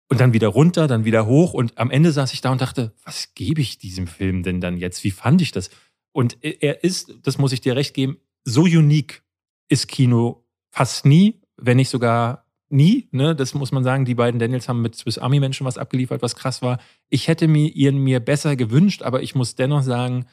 [0.09, 1.53] und dann wieder runter, dann wieder hoch.
[1.53, 4.77] Und am Ende saß ich da und dachte, was gebe ich diesem Film denn dann
[4.77, 5.03] jetzt?
[5.03, 5.69] Wie fand ich das?
[6.13, 9.25] Und er ist, das muss ich dir recht geben, so unique
[9.69, 10.42] ist Kino
[10.73, 14.81] fast nie, wenn nicht sogar nie, ne, das muss man sagen, die beiden Daniels haben
[14.81, 16.79] mit Swiss Army Menschen was abgeliefert, was krass war.
[17.11, 20.25] Ich hätte mir ihren mir besser gewünscht, aber ich muss dennoch sagen,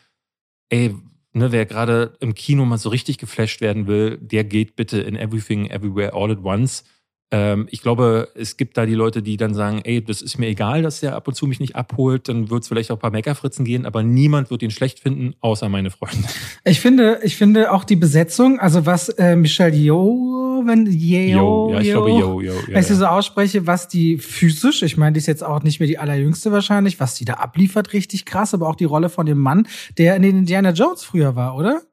[0.70, 0.96] ey,
[1.34, 5.18] ne, wer gerade im Kino mal so richtig geflasht werden will, der geht bitte in
[5.18, 6.86] Everything Everywhere All at Once.
[7.32, 10.48] Ähm, ich glaube, es gibt da die Leute, die dann sagen, ey, das ist mir
[10.48, 13.00] egal, dass der ab und zu mich nicht abholt, dann wird es vielleicht auch ein
[13.00, 16.28] paar Meckerfritzen gehen, aber niemand wird ihn schlecht finden, außer meine Freunde.
[16.66, 21.80] Ich finde, ich finde auch die Besetzung, also was äh, Michelle Yeoh, wenn Yeoh, ja,
[21.82, 25.14] ich glaube Yeoh, Yeoh, ja, wenn ich sie so ausspreche, was die physisch, ich meine,
[25.14, 28.54] die ist jetzt auch nicht mehr die allerjüngste wahrscheinlich, was die da abliefert, richtig krass,
[28.56, 29.68] aber auch die Rolle von dem Mann,
[29.98, 31.84] der in den Indiana Jones früher war, oder?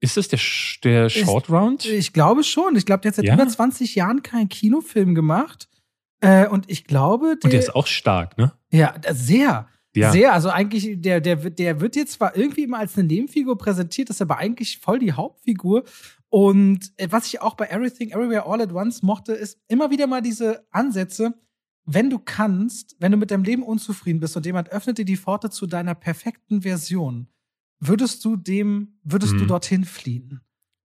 [0.00, 0.38] Ist das der,
[0.84, 1.84] der Short Round?
[1.86, 2.76] Ich glaube schon.
[2.76, 3.34] Ich glaube, der hat seit ja?
[3.34, 5.68] über 20 Jahren keinen Kinofilm gemacht.
[6.20, 7.36] Äh, und ich glaube.
[7.36, 8.52] Der, und der ist auch stark, ne?
[8.70, 9.68] Ja, sehr.
[9.94, 10.12] Ja.
[10.12, 10.34] Sehr.
[10.34, 14.20] Also eigentlich, der, der, der wird jetzt zwar irgendwie immer als eine Nebenfigur präsentiert, ist
[14.20, 15.84] aber eigentlich voll die Hauptfigur.
[16.28, 20.06] Und äh, was ich auch bei Everything, Everywhere, All at Once mochte, ist immer wieder
[20.06, 21.34] mal diese Ansätze,
[21.86, 25.16] wenn du kannst, wenn du mit deinem Leben unzufrieden bist und jemand öffnet dir die
[25.16, 27.28] Pforte zu deiner perfekten Version,
[27.80, 29.38] würdest du dem, würdest mhm.
[29.38, 30.40] du dorthin fliehen?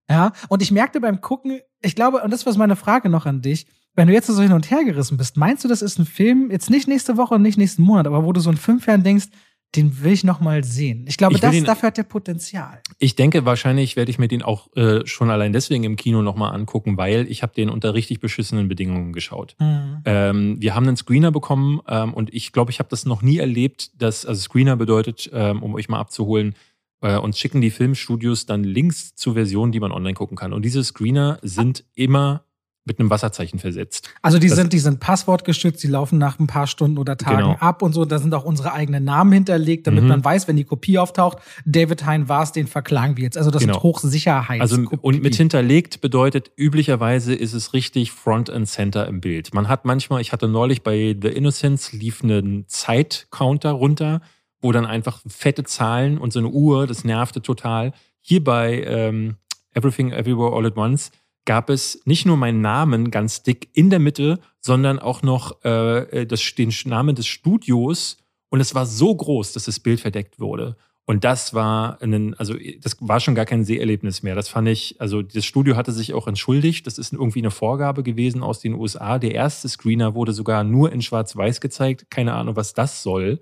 [0.10, 3.42] Ja, und ich merkte beim Gucken, ich glaube, und das war meine Frage noch an
[3.42, 3.66] dich,
[3.96, 6.50] wenn du jetzt so hin und her gerissen bist, meinst du, das ist ein Film,
[6.52, 9.04] jetzt nicht nächste Woche und nicht nächsten Monat, aber wo du so in fünf Jahren
[9.04, 9.28] denkst,
[9.76, 11.06] den will ich noch mal sehen.
[11.08, 12.82] Ich glaube, ich das, ihn, dafür hat der Potenzial.
[13.00, 16.36] Ich denke, wahrscheinlich werde ich mir den auch äh, schon allein deswegen im Kino noch
[16.36, 19.56] mal angucken, weil ich habe den unter richtig beschissenen Bedingungen geschaut.
[19.60, 20.02] Mhm.
[20.04, 23.38] Ähm, wir haben einen Screener bekommen ähm, und ich glaube, ich habe das noch nie
[23.38, 26.56] erlebt, dass also Screener bedeutet, ähm, um euch mal abzuholen,
[27.02, 30.54] äh, uns schicken die Filmstudios dann Links zu Versionen, die man online gucken kann.
[30.54, 32.46] Und diese Screener sind immer
[32.84, 34.10] mit einem Wasserzeichen versetzt.
[34.24, 37.38] Also die das sind, die sind passwortgestützt, die laufen nach ein paar Stunden oder Tagen
[37.38, 37.56] genau.
[37.60, 38.06] ab und so.
[38.06, 40.10] Da sind auch unsere eigenen Namen hinterlegt, damit mhm.
[40.10, 43.38] man weiß, wenn die Kopie auftaucht, David Hein war es, den verklagen wir jetzt.
[43.38, 43.76] Also das genau.
[43.76, 44.62] sind Hochsicherheits.
[44.62, 49.54] Also und mit hinterlegt bedeutet üblicherweise ist es richtig Front and Center im Bild.
[49.54, 54.22] Man hat manchmal, ich hatte neulich bei The Innocents lief einen Zeitcounter runter
[54.62, 57.94] wo dann einfach fette Zahlen und so eine Uhr, das nervte total.
[58.22, 59.38] Hier bei ähm,
[59.74, 61.12] Everything Everywhere All at Once
[61.46, 66.26] gab es nicht nur meinen Namen ganz dick in der Mitte, sondern auch noch äh,
[66.26, 68.18] das, den Namen des Studios.
[68.50, 70.76] Und es war so groß, dass das Bild verdeckt wurde.
[71.06, 74.36] Und das war ein, also das war schon gar kein Seherlebnis mehr.
[74.36, 76.86] Das fand ich, also das Studio hatte sich auch entschuldigt.
[76.86, 79.18] Das ist irgendwie eine Vorgabe gewesen aus den USA.
[79.18, 82.12] Der erste Screener wurde sogar nur in Schwarz-Weiß gezeigt.
[82.12, 83.42] Keine Ahnung, was das soll.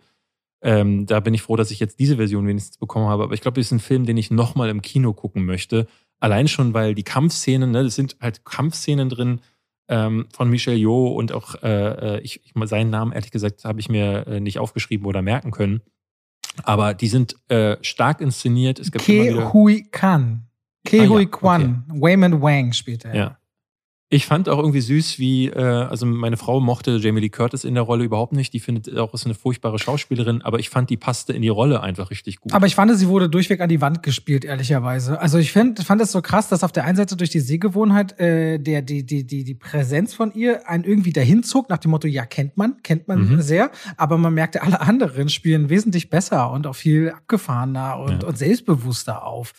[0.61, 3.23] Ähm, da bin ich froh, dass ich jetzt diese Version wenigstens bekommen habe.
[3.23, 5.87] Aber ich glaube, das ist ein Film, den ich nochmal im Kino gucken möchte.
[6.19, 9.39] Allein schon, weil die Kampfszenen, ne, das sind halt Kampfszenen drin
[9.87, 13.79] ähm, von Michel Yeoh und auch äh, äh ich, ich, seinen Namen, ehrlich gesagt, habe
[13.79, 15.81] ich mir äh, nicht aufgeschrieben oder merken können.
[16.63, 18.79] Aber die sind äh, stark inszeniert.
[18.79, 20.49] Es gibt Ke Hui Kan.
[20.85, 21.85] Ke ah, Hui ja, Kwan.
[21.89, 22.01] Okay.
[22.01, 23.15] Wayman Wang spielt er.
[23.15, 23.38] Ja.
[24.11, 27.75] Ich fand auch irgendwie süß, wie, äh, also meine Frau mochte Jamie Lee Curtis in
[27.75, 28.51] der Rolle überhaupt nicht.
[28.53, 31.83] Die findet auch, ist eine furchtbare Schauspielerin, aber ich fand, die passte in die Rolle
[31.83, 32.51] einfach richtig gut.
[32.51, 35.21] Aber ich fand, sie wurde durchweg an die Wand gespielt, ehrlicherweise.
[35.21, 38.19] Also ich find, fand es so krass, dass auf der einen Seite durch die Sehgewohnheit
[38.19, 41.91] äh, der, die, die, die, die Präsenz von ihr einen irgendwie dahin zog, nach dem
[41.91, 43.41] Motto, ja, kennt man, kennt man mhm.
[43.41, 48.27] sehr, aber man merkte, alle anderen spielen wesentlich besser und auch viel abgefahrener und, ja.
[48.27, 49.53] und selbstbewusster auf.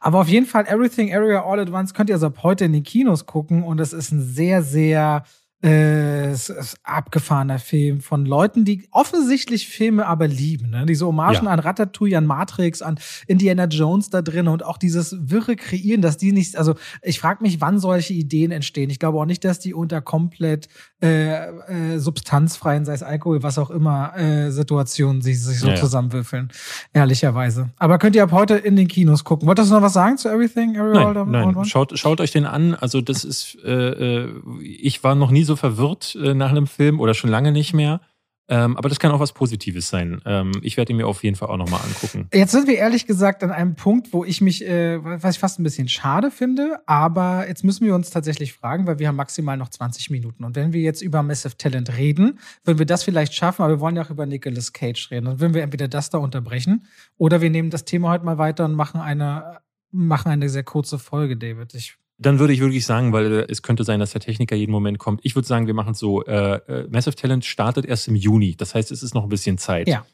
[0.00, 2.74] Aber auf jeden Fall, Everything Area All at Once könnt ihr also ab heute in
[2.74, 5.24] den Kinos gucken und es ist ein sehr, sehr
[5.64, 10.70] äh, es ist abgefahrener Film von Leuten, die offensichtlich Filme aber lieben.
[10.70, 10.84] Ne?
[10.84, 11.50] Diese Hommagen ja.
[11.50, 16.18] an Ratatouille, an Matrix, an Indiana Jones da drin und auch dieses wirre Kreieren, dass
[16.18, 18.90] die nicht, also ich frage mich, wann solche Ideen entstehen.
[18.90, 20.68] Ich glaube auch nicht, dass die unter komplett
[21.02, 21.46] äh,
[21.94, 26.50] äh, substanzfreien, sei es Alkohol, was auch immer, äh, Situationen sich, sich so ja, zusammenwürfeln.
[26.92, 27.70] Ehrlicherweise.
[27.78, 29.48] Aber könnt ihr ab heute in den Kinos gucken.
[29.48, 30.74] Wolltest du noch was sagen zu Everything?
[30.74, 31.64] Every nein, nein.
[31.64, 32.74] Schaut, schaut euch den an.
[32.74, 34.28] Also das ist, äh, äh
[34.62, 38.00] ich war noch nie so verwirrt äh, nach einem Film oder schon lange nicht mehr.
[38.46, 40.20] Ähm, aber das kann auch was Positives sein.
[40.26, 42.28] Ähm, ich werde ihn mir auf jeden Fall auch nochmal angucken.
[42.32, 45.58] Jetzt sind wir ehrlich gesagt an einem Punkt, wo ich mich, äh, was ich fast
[45.58, 49.56] ein bisschen schade finde, aber jetzt müssen wir uns tatsächlich fragen, weil wir haben maximal
[49.56, 50.44] noch 20 Minuten.
[50.44, 53.80] Und wenn wir jetzt über Massive Talent reden, würden wir das vielleicht schaffen, aber wir
[53.80, 55.24] wollen ja auch über Nicolas Cage reden.
[55.24, 56.84] Dann würden wir entweder das da unterbrechen
[57.16, 60.98] oder wir nehmen das Thema heute mal weiter und machen eine, machen eine sehr kurze
[60.98, 61.72] Folge, David.
[61.72, 64.98] Ich dann würde ich wirklich sagen, weil es könnte sein, dass der Techniker jeden Moment
[64.98, 65.20] kommt.
[65.24, 66.24] Ich würde sagen, wir machen es so.
[66.24, 68.56] Äh, äh, Massive Talent startet erst im Juni.
[68.56, 69.88] Das heißt, es ist noch ein bisschen Zeit.
[69.88, 70.06] Ja.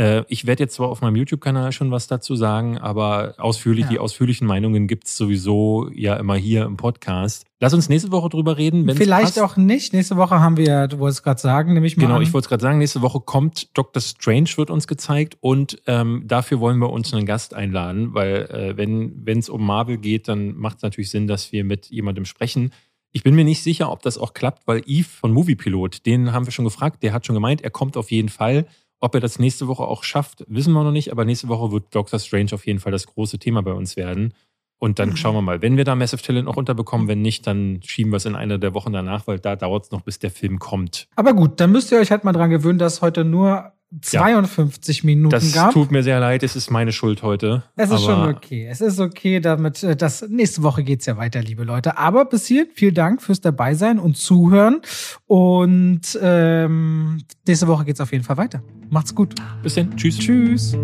[0.00, 3.90] Äh, ich werde jetzt zwar auf meinem YouTube-Kanal schon was dazu sagen, aber ausführlich, ja.
[3.90, 7.44] die ausführlichen Meinungen gibt es sowieso ja immer hier im Podcast.
[7.60, 8.88] Lass uns nächste Woche drüber reden.
[8.96, 9.40] Vielleicht passt.
[9.40, 9.92] auch nicht.
[9.92, 12.04] Nächste Woche haben wir, du wolltest gerade sagen, nämlich mal.
[12.04, 12.22] Genau, an.
[12.22, 16.22] ich wollte es gerade sagen, nächste Woche kommt Doctor Strange, wird uns gezeigt und ähm,
[16.24, 20.56] dafür wollen wir uns einen Gast einladen, weil äh, wenn es um Marvel geht, dann
[20.56, 22.72] macht es natürlich Sinn, dass wir mit jemandem sprechen.
[23.12, 26.46] Ich bin mir nicht sicher, ob das auch klappt, weil Eve von Moviepilot, den haben
[26.46, 28.66] wir schon gefragt, der hat schon gemeint, er kommt auf jeden Fall.
[29.00, 31.94] Ob er das nächste Woche auch schafft, wissen wir noch nicht, aber nächste Woche wird
[31.94, 34.34] Doctor Strange auf jeden Fall das große Thema bei uns werden.
[34.78, 35.16] Und dann mhm.
[35.16, 38.16] schauen wir mal, wenn wir da Massive Talent noch unterbekommen, wenn nicht, dann schieben wir
[38.16, 41.06] es in einer der Wochen danach, weil da dauert es noch, bis der Film kommt.
[41.16, 43.72] Aber gut, dann müsst ihr euch halt mal dran gewöhnen, dass heute nur
[44.02, 45.66] 52 ja, Minuten das gab.
[45.66, 47.64] Das tut mir sehr leid, es ist meine Schuld heute.
[47.76, 48.66] Es ist schon okay.
[48.70, 51.98] Es ist okay, damit äh, das nächste Woche geht's ja weiter, liebe Leute.
[51.98, 54.80] Aber bis hier, vielen Dank fürs Dabeisein und Zuhören.
[55.26, 58.62] Und ähm, nächste Woche geht's auf jeden Fall weiter.
[58.90, 59.34] Macht's gut.
[59.62, 59.96] Bis dann.
[59.96, 60.18] Tschüss.
[60.18, 60.76] Tschüss.